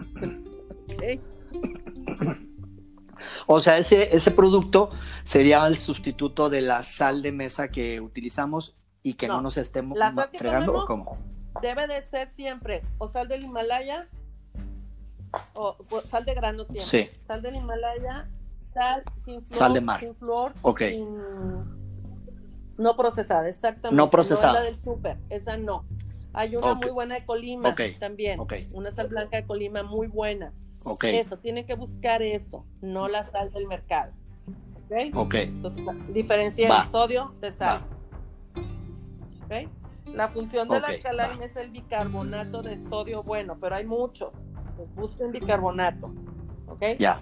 [3.47, 4.91] O sea, ese, ese producto
[5.25, 8.75] sería el sustituto de la sal de mesa que utilizamos
[9.07, 9.97] y que no, nos estemos
[10.35, 11.15] fregando o cómo.
[11.63, 14.05] Debe de ser siempre o sal del Himalaya
[15.55, 15.77] o,
[16.11, 17.05] sal de grano siempre.
[17.05, 17.21] Sí.
[17.25, 18.29] Sal del Himalaya,
[18.75, 20.01] sal sin flor, sal de mar.
[20.01, 21.07] sin flor, okay.
[22.77, 23.97] no procesada, exactamente.
[23.97, 24.55] No procesada.
[24.55, 25.85] No la del súper, esa no.
[26.33, 28.41] Hay una muy buena de Colima también.
[28.75, 30.53] Una sal blanca de Colima muy buena.
[31.03, 34.11] Eso, tiene que buscar eso, no la sal del mercado.
[35.15, 35.35] ¿Ok?
[35.35, 37.85] Entonces, diferencia el sodio de sal.
[40.07, 44.33] La función de la alcalina es el bicarbonato de sodio bueno, pero hay muchos.
[44.77, 46.13] Pues busquen bicarbonato.
[46.67, 46.83] ¿Ok?
[46.99, 47.21] Ya.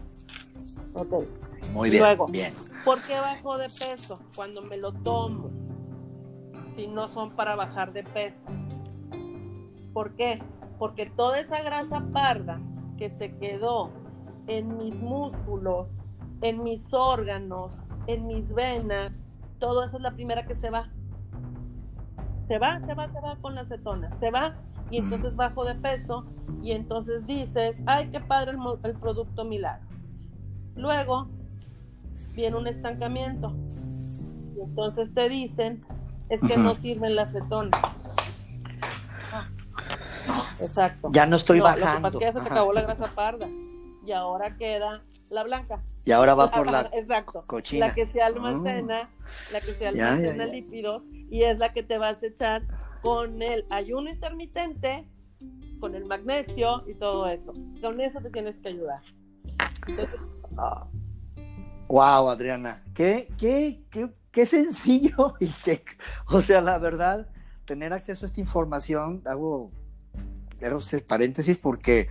[0.94, 1.24] Ok.
[1.72, 2.02] Muy bien.
[2.02, 2.52] Luego, bien.
[2.84, 4.20] ¿por qué bajo de peso?
[4.36, 5.50] Cuando me lo tomo.
[6.76, 8.46] Si no son para bajar de peso.
[9.92, 10.42] ¿Por qué?
[10.78, 12.60] Porque toda esa grasa parda
[12.98, 13.90] que se quedó
[14.46, 15.88] en mis músculos,
[16.42, 19.14] en mis órganos, en mis venas,
[19.58, 20.90] todo eso es la primera que se va.
[22.48, 24.54] Se va, se va, se va con la acetona, se va
[24.90, 26.26] y entonces bajo de peso
[26.62, 29.86] y entonces dices, ay, qué padre el, producto milagro.
[30.76, 31.28] Luego
[32.34, 33.54] viene un estancamiento
[34.56, 35.84] y entonces te dicen,
[36.28, 37.80] es que no sirven las cetonas.
[40.60, 41.10] Exacto.
[41.12, 41.86] Ya no estoy bajando.
[41.86, 43.46] Lo que pasa es que ya se te acabó la grasa parda
[44.06, 45.82] y ahora queda la blanca.
[46.04, 47.44] Y ahora va por la Exacto.
[47.72, 49.08] La que se almacena, ah.
[49.52, 52.62] la que se almacena lípidos y es la que te vas a echar
[53.02, 55.08] con el ayuno intermitente,
[55.80, 57.52] con el magnesio y todo eso.
[57.80, 59.00] Con eso te tienes que ayudar.
[61.88, 62.82] Wow, Adriana.
[62.94, 65.82] ¿Qué, qué, qué qué sencillo y que,
[66.26, 67.28] o sea, la verdad,
[67.64, 69.70] tener acceso a esta información, hago,
[70.62, 72.08] hago paréntesis porque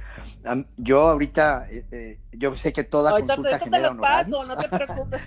[0.78, 4.48] yo ahorita, eh, eh, yo sé que toda consulta genera honorarios.
[4.48, 5.22] no te preocupes.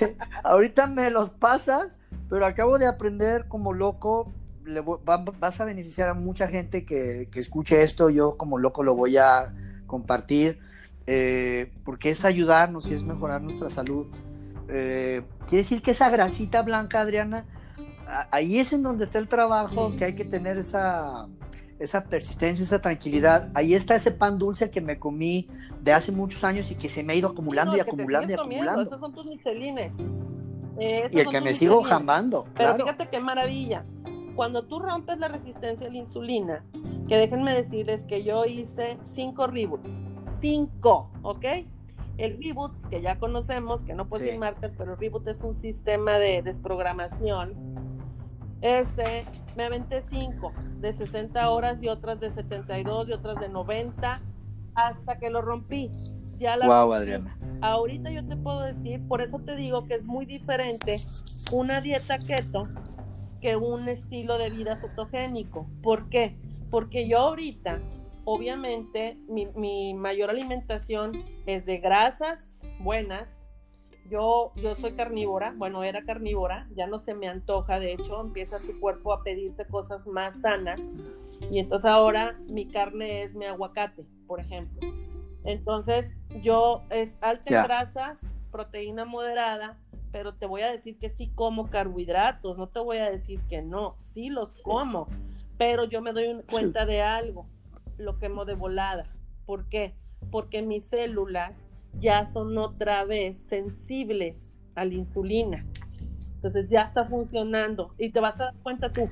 [0.44, 1.98] ahorita me los pasas,
[2.28, 4.32] pero acabo de aprender como loco,
[4.64, 8.94] le, vas a beneficiar a mucha gente que, que escuche esto, yo como loco lo
[8.94, 9.54] voy a
[9.86, 10.58] compartir,
[11.06, 14.06] eh, porque es ayudarnos y es mejorar nuestra salud.
[14.68, 17.44] Eh, quiere decir que esa grasita blanca, Adriana,
[18.30, 21.28] ahí es en donde está el trabajo, que hay que tener esa,
[21.78, 23.50] esa persistencia, esa tranquilidad.
[23.54, 25.48] Ahí está ese pan dulce que me comí
[25.82, 28.82] de hace muchos años y que se me ha ido acumulando y acumulando y acumulando.
[28.82, 29.94] Esos son tus michelines.
[30.78, 32.46] y el que me sigo jamando.
[32.54, 33.84] Pero fíjate qué maravilla.
[34.34, 36.62] Cuando tú rompes la resistencia a la insulina,
[37.08, 39.90] que déjenme decirles que yo hice cinco reboots.
[40.40, 41.44] Cinco, ¿ok?
[42.18, 45.54] El reboot, que ya conocemos, que no puedo decir marcas, pero el reboot es un
[45.54, 47.54] sistema de desprogramación.
[48.60, 49.24] Ese,
[49.56, 54.20] me aventé cinco, de 60 horas y otras de 72 y otras de 90,
[54.74, 55.90] hasta que lo rompí.
[56.38, 57.38] Ya la wow, Adriana.
[57.62, 60.96] Ahorita yo te puedo decir, por eso te digo que es muy diferente
[61.52, 62.68] una dieta keto
[63.40, 65.66] que un estilo de vida cetogénico.
[65.82, 66.36] ¿Por qué?
[66.70, 67.80] Porque yo ahorita
[68.26, 73.35] obviamente mi, mayor alimentación es de grasas buenas.
[74.08, 78.58] Yo, yo soy carnívora, bueno, era carnívora, ya no se me antoja, de hecho empieza
[78.58, 80.80] tu cuerpo a pedirte cosas más sanas
[81.50, 84.80] y entonces ahora mi carne es mi aguacate, por ejemplo.
[85.44, 89.78] Entonces yo es alta en grasas, proteína moderada,
[90.12, 93.62] pero te voy a decir que sí como carbohidratos, no te voy a decir que
[93.62, 95.08] no, sí los como,
[95.58, 97.46] pero yo me doy cuenta de algo
[97.98, 99.06] lo quemo de volada.
[99.46, 99.94] ¿Por qué?
[100.30, 101.65] Porque mis células
[102.00, 105.64] ya son otra vez sensibles a la insulina.
[106.36, 109.08] Entonces ya está funcionando y te vas a dar cuenta tú.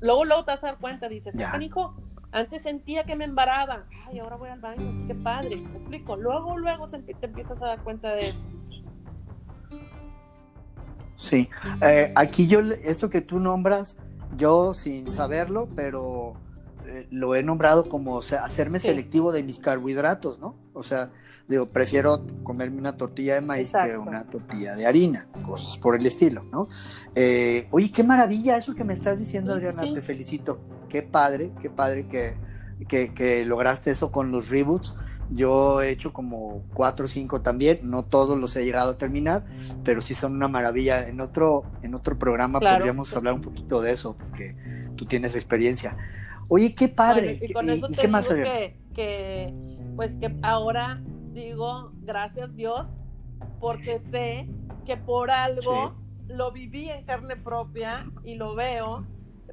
[0.00, 1.94] Luego, luego te vas a dar cuenta, dices, hijo,
[2.32, 6.16] antes sentía que me embaraba, ay, ahora voy al baño, qué padre, me explico.
[6.16, 8.46] Luego, luego te empiezas a dar cuenta de eso.
[11.16, 11.48] Sí,
[11.82, 13.96] eh, aquí yo, esto que tú nombras,
[14.36, 16.34] yo sin saberlo, pero
[17.10, 20.56] lo he nombrado como hacerme selectivo de mis carbohidratos, ¿no?
[20.72, 21.10] O sea,
[21.48, 26.04] digo, prefiero comerme una tortilla de maíz que una tortilla de harina, cosas por el
[26.06, 26.68] estilo, ¿no?
[27.14, 30.60] Eh, oye, qué maravilla eso que me estás diciendo, Adriana, te felicito.
[30.88, 32.36] Qué padre, qué padre que,
[32.86, 34.94] que, lograste eso con los reboots.
[35.30, 39.44] Yo he hecho como cuatro o cinco también, no todos los he llegado a terminar,
[39.84, 41.06] pero sí son una maravilla.
[41.06, 44.54] En otro, en otro programa podríamos hablar un poquito de eso, porque
[44.96, 45.96] tú tienes experiencia.
[46.48, 47.38] Oye, qué padre.
[47.42, 48.22] y con eso te digo
[48.94, 49.54] que,
[49.96, 52.86] pues que ahora digo, gracias Dios,
[53.60, 54.48] porque sé
[54.86, 55.94] que por algo
[56.26, 59.06] lo viví en carne propia y lo veo,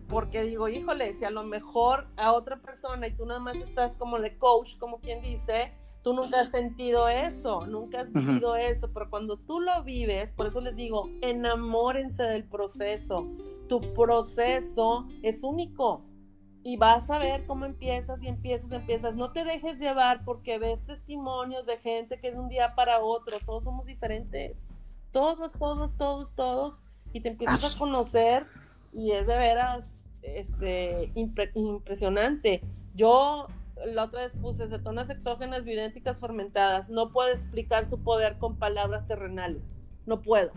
[0.07, 3.95] porque digo, híjole, si a lo mejor a otra persona y tú nada más estás
[3.97, 8.91] como de coach, como quien dice, tú nunca has sentido eso, nunca has vivido eso,
[8.93, 13.27] pero cuando tú lo vives, por eso les digo, enamórense del proceso.
[13.67, 16.05] Tu proceso es único
[16.67, 19.15] y vas a ver cómo empiezas y empiezas, empiezas.
[19.15, 23.37] No te dejes llevar porque ves testimonios de gente que de un día para otro,
[23.45, 24.73] todos somos diferentes.
[25.11, 26.79] Todos, todos, todos, todos.
[27.13, 28.47] Y te empiezas a conocer
[28.91, 31.11] y es de veras este,
[31.53, 32.63] impresionante.
[32.95, 33.45] Yo
[33.85, 36.89] la otra vez puse cetonas exógenas bioidénticas fermentadas.
[36.89, 39.79] No puedo explicar su poder con palabras terrenales.
[40.07, 40.49] No puedo.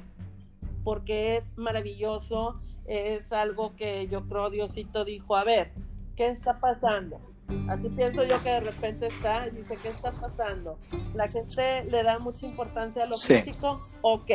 [0.85, 2.63] Porque es maravilloso.
[2.87, 5.71] Es algo que yo creo Diosito dijo, a ver,
[6.19, 7.21] ¿qué está pasando?
[7.69, 10.77] Así pienso yo que de repente está y dice, ¿qué está pasando?
[11.15, 14.31] La gente le da mucha importancia a lo físico, ok,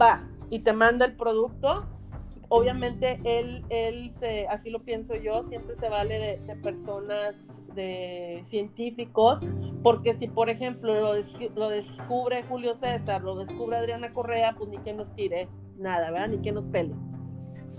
[0.00, 1.86] va, y te manda el producto.
[2.48, 7.36] Obviamente él, él se, así lo pienso yo, siempre se vale de, personas,
[7.74, 9.40] de científicos,
[9.82, 11.14] porque si por ejemplo lo,
[11.56, 16.28] lo, descubre Julio César, lo descubre Adriana Correa, pues ni que nos tire nada, ¿verdad?
[16.28, 16.94] Ni que nos pele,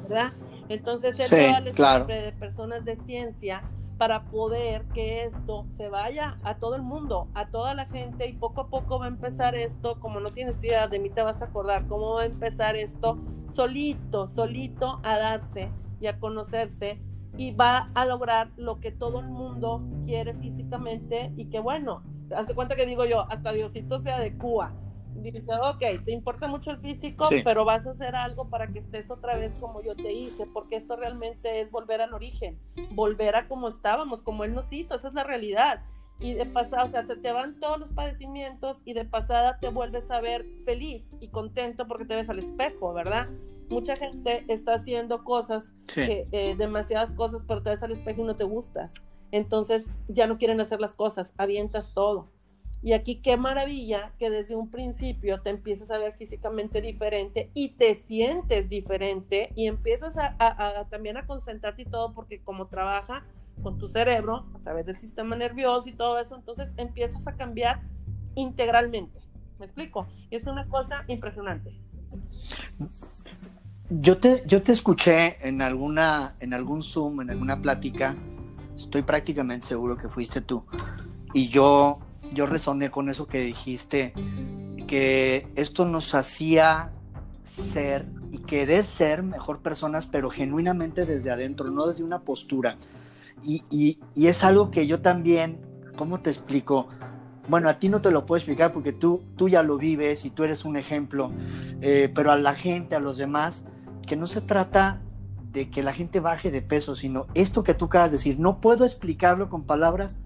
[0.03, 0.31] ¿verdad?
[0.69, 1.25] Entonces, él
[1.65, 2.05] sí, claro.
[2.05, 3.63] de personas de ciencia
[3.97, 8.33] para poder que esto se vaya a todo el mundo, a toda la gente y
[8.33, 11.41] poco a poco va a empezar esto, como no tienes idea, de mí te vas
[11.41, 13.17] a acordar, cómo va a empezar esto
[13.51, 16.99] solito, solito a darse y a conocerse
[17.37, 22.03] y va a lograr lo que todo el mundo quiere físicamente y que bueno,
[22.35, 24.73] hace cuenta que digo yo, hasta Diosito se adecua
[25.21, 29.09] dice, ok, te importa mucho el físico, pero vas a hacer algo para que estés
[29.09, 32.59] otra vez como yo te hice, porque esto realmente es volver al origen,
[32.91, 35.81] volver a como estábamos, como Él nos hizo, esa es la realidad.
[36.19, 39.69] y de pasada, o sea, se te van todos los padecimientos y de pasada te
[39.69, 43.27] vuelves a ver feliz y contento porque te ves al espejo, ¿verdad?
[43.69, 48.35] Mucha gente está haciendo cosas, eh, demasiadas cosas, pero te ves al espejo y no
[48.35, 48.93] te gustas.
[49.31, 52.29] Entonces ya no quieren hacer las cosas, avientas todo.
[52.83, 57.69] Y aquí qué maravilla que desde un principio te empiezas a ver físicamente diferente y
[57.69, 63.25] te sientes diferente y empiezas a, también a concentrarte y todo porque como trabaja
[63.63, 67.81] con tu cerebro a través del sistema nervioso y todo eso, entonces empiezas a cambiar
[68.35, 69.19] integralmente.
[69.59, 70.07] ¿Me explico?
[70.29, 71.75] Es una cosa impresionante.
[73.89, 78.15] Yo te, yo te escuché en alguna, en algún Zoom, en alguna plática,
[78.75, 80.65] estoy prácticamente seguro que fuiste tú.
[81.33, 81.99] Y yo
[82.33, 84.13] yo resoné con eso que dijiste,
[84.87, 86.91] que esto nos hacía
[87.43, 92.77] ser y querer ser mejor personas, pero genuinamente desde adentro, no desde una postura.
[93.43, 95.59] Y, es algo que yo también,
[95.95, 96.87] ¿cómo te explico?
[97.47, 100.31] Bueno, a ti no te lo puedo explicar porque tú, tú ya lo vives y
[100.31, 101.31] tú eres un ejemplo,
[101.81, 103.65] eh, pero a la gente, a los demás,
[104.05, 105.01] que no se trata
[105.51, 108.59] de que la gente baje de peso, sino esto que tú acabas de decir, no
[108.59, 110.17] puedo explicarlo con palabras,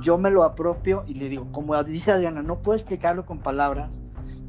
[0.00, 4.00] yo me lo apropio y le digo, como dice Adriana, no puedo explicarlo con palabras,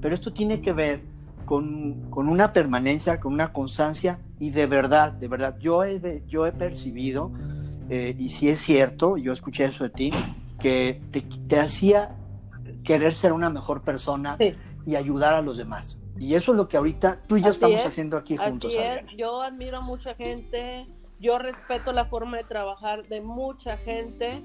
[0.02, 1.02] pero esto tiene que ver
[1.46, 6.52] con, una permanencia, con una constancia y de verdad, de verdad, yo he, yo he
[6.52, 7.32] percibido,
[7.90, 10.10] eh, y si es cierto, yo escuché eso de ti,
[10.60, 11.02] que
[11.48, 12.16] te, hacía
[12.84, 14.38] querer ser una mejor persona
[14.86, 15.98] y ayudar a los demás.
[16.18, 18.74] Y eso es lo que ahorita tú y yo estamos haciendo aquí juntos.
[18.78, 20.88] Así Yo admiro a mucha gente,
[21.20, 24.42] yo respeto la forma de trabajar de mucha gente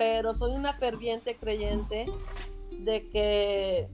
[0.00, 2.06] pero soy una ferviente creyente
[2.70, 3.86] de que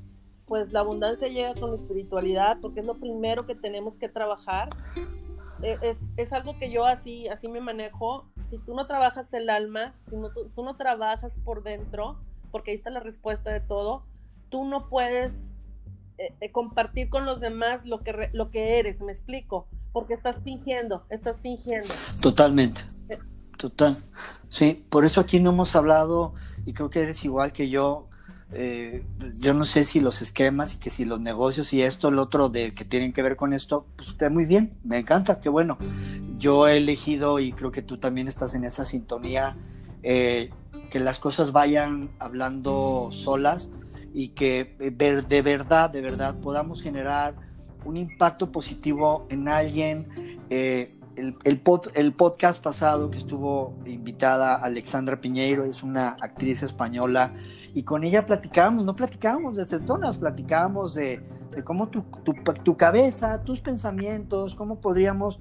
[0.47, 4.69] pues la abundancia llega con la espiritualidad porque es lo primero que tenemos que trabajar.
[5.65, 8.25] E, es, es, algo que yo así, así me manejo.
[8.51, 12.21] Si tú no trabajas el alma, si no, tú, no trabajas por dentro,
[12.53, 14.05] porque ahí está la respuesta de todo,
[14.49, 15.33] tú no puedes
[16.19, 20.37] eh, eh, compartir con los demás lo que, lo que eres, me explico, porque estás
[20.45, 21.93] fingiendo, estás fingiendo.
[22.23, 22.83] Totalmente.
[23.09, 23.19] Eh,
[23.57, 23.99] Total.
[24.49, 26.35] Sí, por eso aquí no hemos hablado,
[26.65, 28.09] y creo que eres igual que yo.
[28.53, 29.05] Eh,
[29.41, 32.49] yo no sé si los esquemas y que si los negocios y esto, el otro
[32.49, 35.79] de que tienen que ver con esto, pues está muy bien, me encanta, qué bueno.
[36.39, 39.57] Yo he elegido y creo que tú también estás en esa sintonía,
[40.03, 40.51] eh,
[40.91, 43.71] que las cosas vayan hablando solas
[44.15, 47.35] y que eh, de verdad, de verdad podamos generar
[47.85, 50.07] un impacto positivo en alguien.
[50.51, 51.37] Eh, el,
[51.95, 57.33] el, podcast pasado que estuvo invitada Alexandra Piñeiro, es una actriz española,
[57.75, 61.21] y con ella platicábamos, no platicábamos de cetonas, platicábamos de,
[61.55, 65.41] de cómo tu, tu, tu, cabeza, tus pensamientos, cómo podríamos,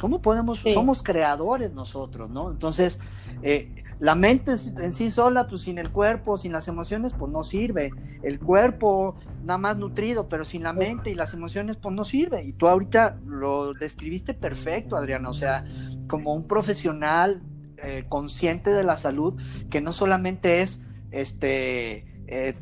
[0.00, 2.50] cómo podemos, somos creadores nosotros, ¿no?
[2.50, 2.98] Entonces,
[3.42, 7.44] eh, la mente en sí sola, pues sin el cuerpo, sin las emociones, pues no
[7.44, 7.92] sirve.
[8.22, 12.42] El cuerpo nada más nutrido, pero sin la mente y las emociones, pues no sirve.
[12.44, 15.28] Y tú ahorita lo describiste perfecto, Adriana.
[15.28, 15.66] O sea,
[16.08, 17.42] como un profesional
[17.76, 19.38] eh, consciente de la salud,
[19.70, 20.80] que no solamente es,
[21.10, 22.54] este, eh,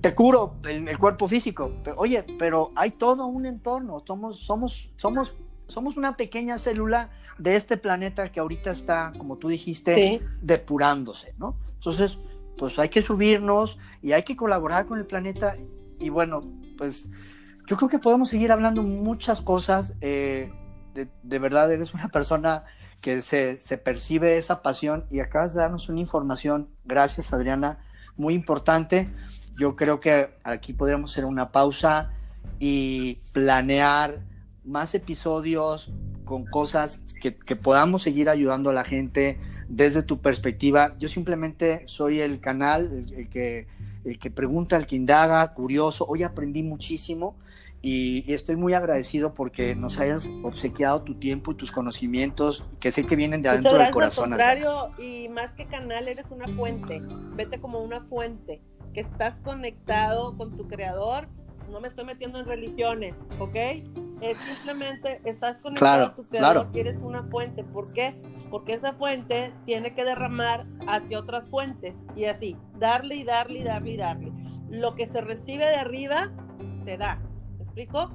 [0.00, 1.72] te curo el, cuerpo físico.
[1.96, 4.00] oye, pero hay todo un entorno.
[4.06, 5.34] Somos, somos, somos
[5.74, 11.56] somos una pequeña célula de este planeta que ahorita está, como tú dijiste, depurándose, ¿no?
[11.74, 12.20] Entonces,
[12.56, 15.56] pues hay que subirnos y hay que colaborar con el planeta
[15.98, 16.44] y bueno,
[16.78, 17.08] pues
[17.66, 19.96] yo creo que podemos seguir hablando muchas cosas.
[20.00, 20.52] Eh,
[20.94, 22.62] de, verdad, eres una persona
[23.00, 27.80] que se, se percibe esa pasión y acabas de darnos una información, gracias Adriana,
[28.16, 29.10] muy importante.
[29.58, 32.12] Yo creo que aquí podríamos hacer una pausa
[32.60, 34.20] y planear
[34.64, 35.92] más episodios
[36.24, 39.38] con cosas que, podamos seguir ayudando a la gente
[39.68, 40.94] desde tu perspectiva.
[40.98, 43.66] Yo simplemente soy el canal, el, que,
[44.04, 46.06] el que pregunta, el que indaga, curioso.
[46.08, 47.36] Hoy aprendí muchísimo
[47.82, 53.04] y, estoy muy agradecido porque nos hayas obsequiado tu tiempo y tus conocimientos que sé
[53.04, 54.32] que vienen de adentro del corazón.
[54.32, 57.02] Al contrario, y más que canal, eres una fuente.
[57.34, 58.62] Vete como una fuente,
[58.94, 61.28] que estás conectado con tu creador
[61.74, 63.56] no me estoy metiendo en religiones, ¿ok?
[64.20, 67.64] Es simplemente estás conectado a tu creador y eres una fuente.
[67.64, 68.14] ¿Por qué?
[68.48, 73.62] Porque esa fuente tiene que derramar hacia otras fuentes y así, darle y darle y
[73.64, 74.32] darle y darle.
[74.70, 76.30] Lo que se recibe de arriba
[76.84, 77.16] se da.
[77.58, 78.12] ¿Me explico?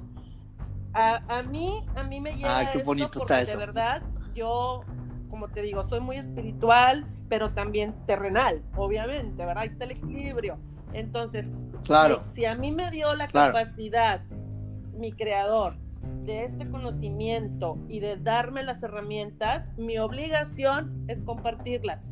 [0.94, 3.52] A, mí, a mí me llega qué bonito está eso.
[3.52, 4.02] de verdad
[4.34, 4.84] yo
[5.28, 9.62] como te digo, soy muy espiritual, pero también terrenal, obviamente, ¿verdad?
[9.62, 10.58] Ahí está el equilibrio.
[10.92, 11.46] Entonces,
[11.84, 12.22] claro.
[12.34, 14.22] si, a mí me dio la capacidad,
[14.94, 15.74] mi creador,
[16.24, 22.02] de este conocimiento y de darme las herramientas, mi obligación es compartirlas.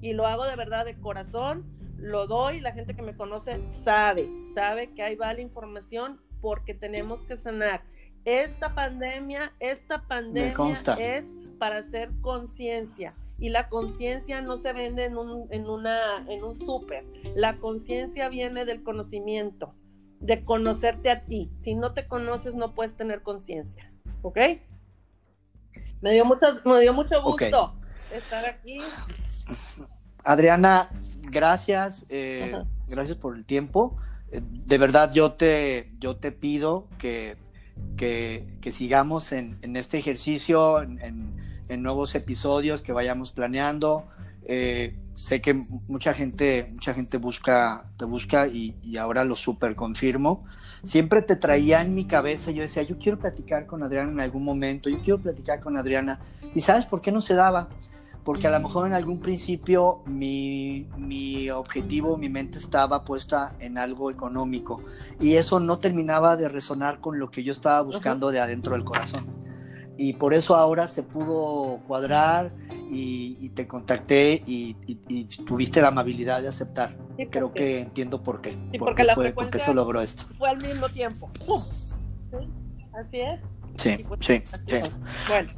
[0.00, 1.64] Y lo hago de verdad de corazón,
[1.98, 6.74] lo doy, la gente que me conoce sabe, sabe que ahí va la información porque
[6.74, 7.82] tenemos que sanar.
[8.24, 15.18] Esta pandemia, esta pandemia es para hacer conciencia y la conciencia no se vende en
[15.18, 17.04] un, en una, en un súper.
[17.34, 19.74] La conciencia viene del conocimiento,
[20.20, 21.50] de conocerte a ti.
[21.56, 23.92] Si no te conoces, no puedes tener conciencia.
[24.22, 24.38] ¿Ok?
[26.00, 27.74] Me dio mucho, me dio mucho gusto
[28.12, 28.78] estar aquí.
[30.22, 30.90] Adriana,
[31.22, 32.04] gracias.
[32.10, 32.54] Eh,
[32.86, 33.96] gracias por el tiempo.
[34.30, 37.36] Eh, de verdad, yo te, yo te pido que,
[37.96, 44.04] que, sigamos en, en, este ejercicio, en en nuevos episodios que vayamos planeando.
[44.44, 45.54] Eh, sé que
[45.88, 50.44] mucha gente, mucha gente busca, te busca y, ahora lo super confirmo.
[50.82, 54.44] Siempre te traía en mi cabeza, yo decía, yo quiero platicar con Adriana en algún
[54.44, 56.18] momento, yo quiero platicar con Adriana.
[56.54, 57.68] ¿Y sabes por qué no se daba?
[58.24, 63.78] Porque a lo mejor en algún principio mi, mi objetivo, mi mente estaba puesta en
[63.78, 64.82] algo económico
[65.20, 68.84] y eso no terminaba de resonar con lo que yo estaba buscando de adentro del
[68.84, 69.41] corazón
[69.96, 72.52] y por eso ahora se pudo cuadrar
[72.90, 74.74] y, te contacté y,
[75.46, 76.96] tuviste la amabilidad de aceptar.
[77.30, 78.56] Creo que entiendo por qué.
[78.78, 80.24] porque, fue, porque se logró esto.
[80.38, 81.30] Fue al mismo tiempo.
[82.92, 83.40] Así es.
[83.76, 84.90] Sí, sí, sí.
[85.28, 85.50] Bueno.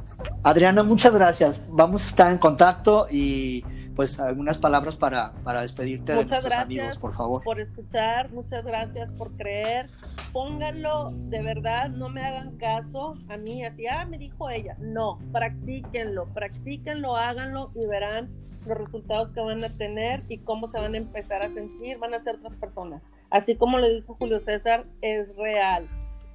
[0.43, 1.61] Adriana, muchas gracias.
[1.69, 3.63] Vamos a estar en contacto y
[3.95, 7.43] pues algunas palabras para, para despedirte de nuestros amigos, por favor.
[7.43, 9.89] Por escuchar, muchas gracias por creer.
[10.33, 14.75] Pónganlo, de verdad, no me hagan caso a mí, así, ah, me dijo ella.
[14.79, 18.27] No, practíquenlo, practíquenlo, háganlo y verán
[18.67, 22.13] los resultados que van a tener y cómo se van a empezar a sentir, van
[22.13, 23.13] a ser otras personas.
[23.29, 25.87] Así como le dijo Julio César, es real.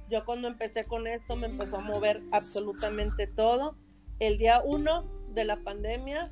[0.09, 3.75] Yo cuando empecé con esto me empezó a mover absolutamente todo.
[4.19, 6.29] El día uno de la pandemia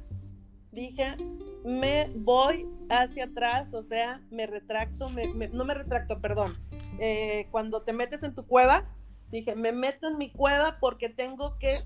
[0.72, 1.16] dije,
[1.64, 5.08] me voy hacia atrás, o sea, me retracto,
[5.54, 6.54] no me retracto, perdón.
[7.00, 8.86] Eh, cuando te metes en tu cueva,
[9.32, 11.78] dije, me meto en mi cueva porque tengo que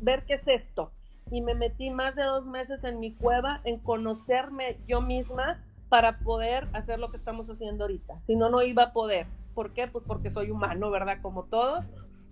[0.00, 0.92] ver qué es esto.
[1.30, 6.18] Y me metí más de dos meses en mi cueva en conocerme yo misma para
[6.18, 8.20] poder hacer lo que estamos haciendo ahorita.
[8.26, 9.26] Si no, no iba a poder.
[9.54, 9.88] ¿Por qué?
[9.88, 11.18] Pues porque soy humano, ¿verdad?
[11.20, 11.84] Como todos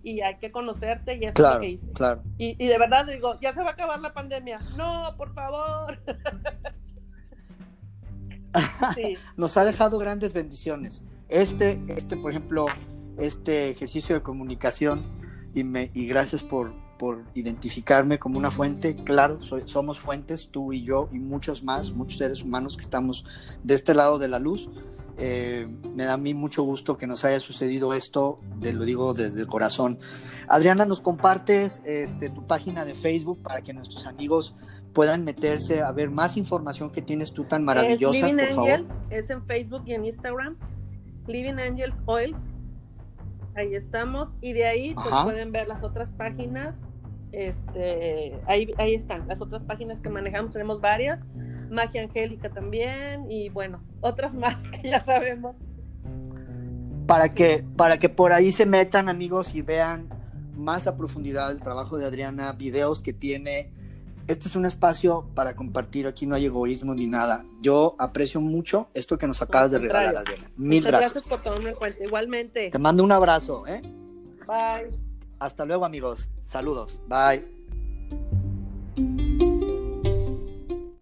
[0.03, 1.91] y hay que conocerte y eso es lo que hice.
[1.91, 2.23] Claro.
[2.37, 4.59] Y, y, de verdad digo, ya se va a acabar la pandemia.
[4.77, 5.99] No, por favor.
[9.37, 11.05] Nos ha dejado grandes bendiciones.
[11.27, 12.65] Este, este, por ejemplo,
[13.17, 15.03] este ejercicio de comunicación
[15.53, 18.95] y, me, y gracias por, por identificarme como una fuente.
[18.95, 23.25] Claro, soy, somos fuentes, tú y yo y muchos más, muchos seres humanos que estamos
[23.63, 24.69] de este lado de la luz
[25.17, 29.13] eh, me da a mí mucho gusto que nos haya sucedido esto, te lo digo
[29.13, 29.99] desde el corazón.
[30.47, 34.55] Adriana, ¿nos compartes este, tu página de Facebook para que nuestros amigos
[34.93, 38.89] puedan meterse a ver más información que tienes tú tan maravillosa, es Living por Angels,
[39.09, 40.57] Es en Facebook y en Instagram.
[41.27, 42.49] Living Angels Oils.
[43.55, 44.29] Ahí estamos.
[44.41, 46.75] Y de ahí pues, pueden ver las otras páginas.
[47.31, 51.23] Este, ahí, ahí están, las otras páginas que manejamos, tenemos varias
[51.69, 55.55] Magia Angélica también y bueno, otras más que ya sabemos.
[57.07, 60.09] Para que, para que por ahí se metan amigos y vean
[60.55, 63.73] más a profundidad el trabajo de Adriana, videos que tiene.
[64.27, 67.45] Este es un espacio para compartir, aquí no hay egoísmo ni nada.
[67.61, 70.51] Yo aprecio mucho esto que nos acabas de regalar, Adriana.
[70.55, 71.13] Mil gracias.
[71.13, 72.69] gracias por tomarme en cuenta, igualmente.
[72.69, 73.81] Te mando un abrazo, ¿eh?
[74.45, 74.95] Bye.
[75.39, 76.29] Hasta luego, amigos.
[76.43, 77.01] Saludos.
[77.07, 77.58] Bye.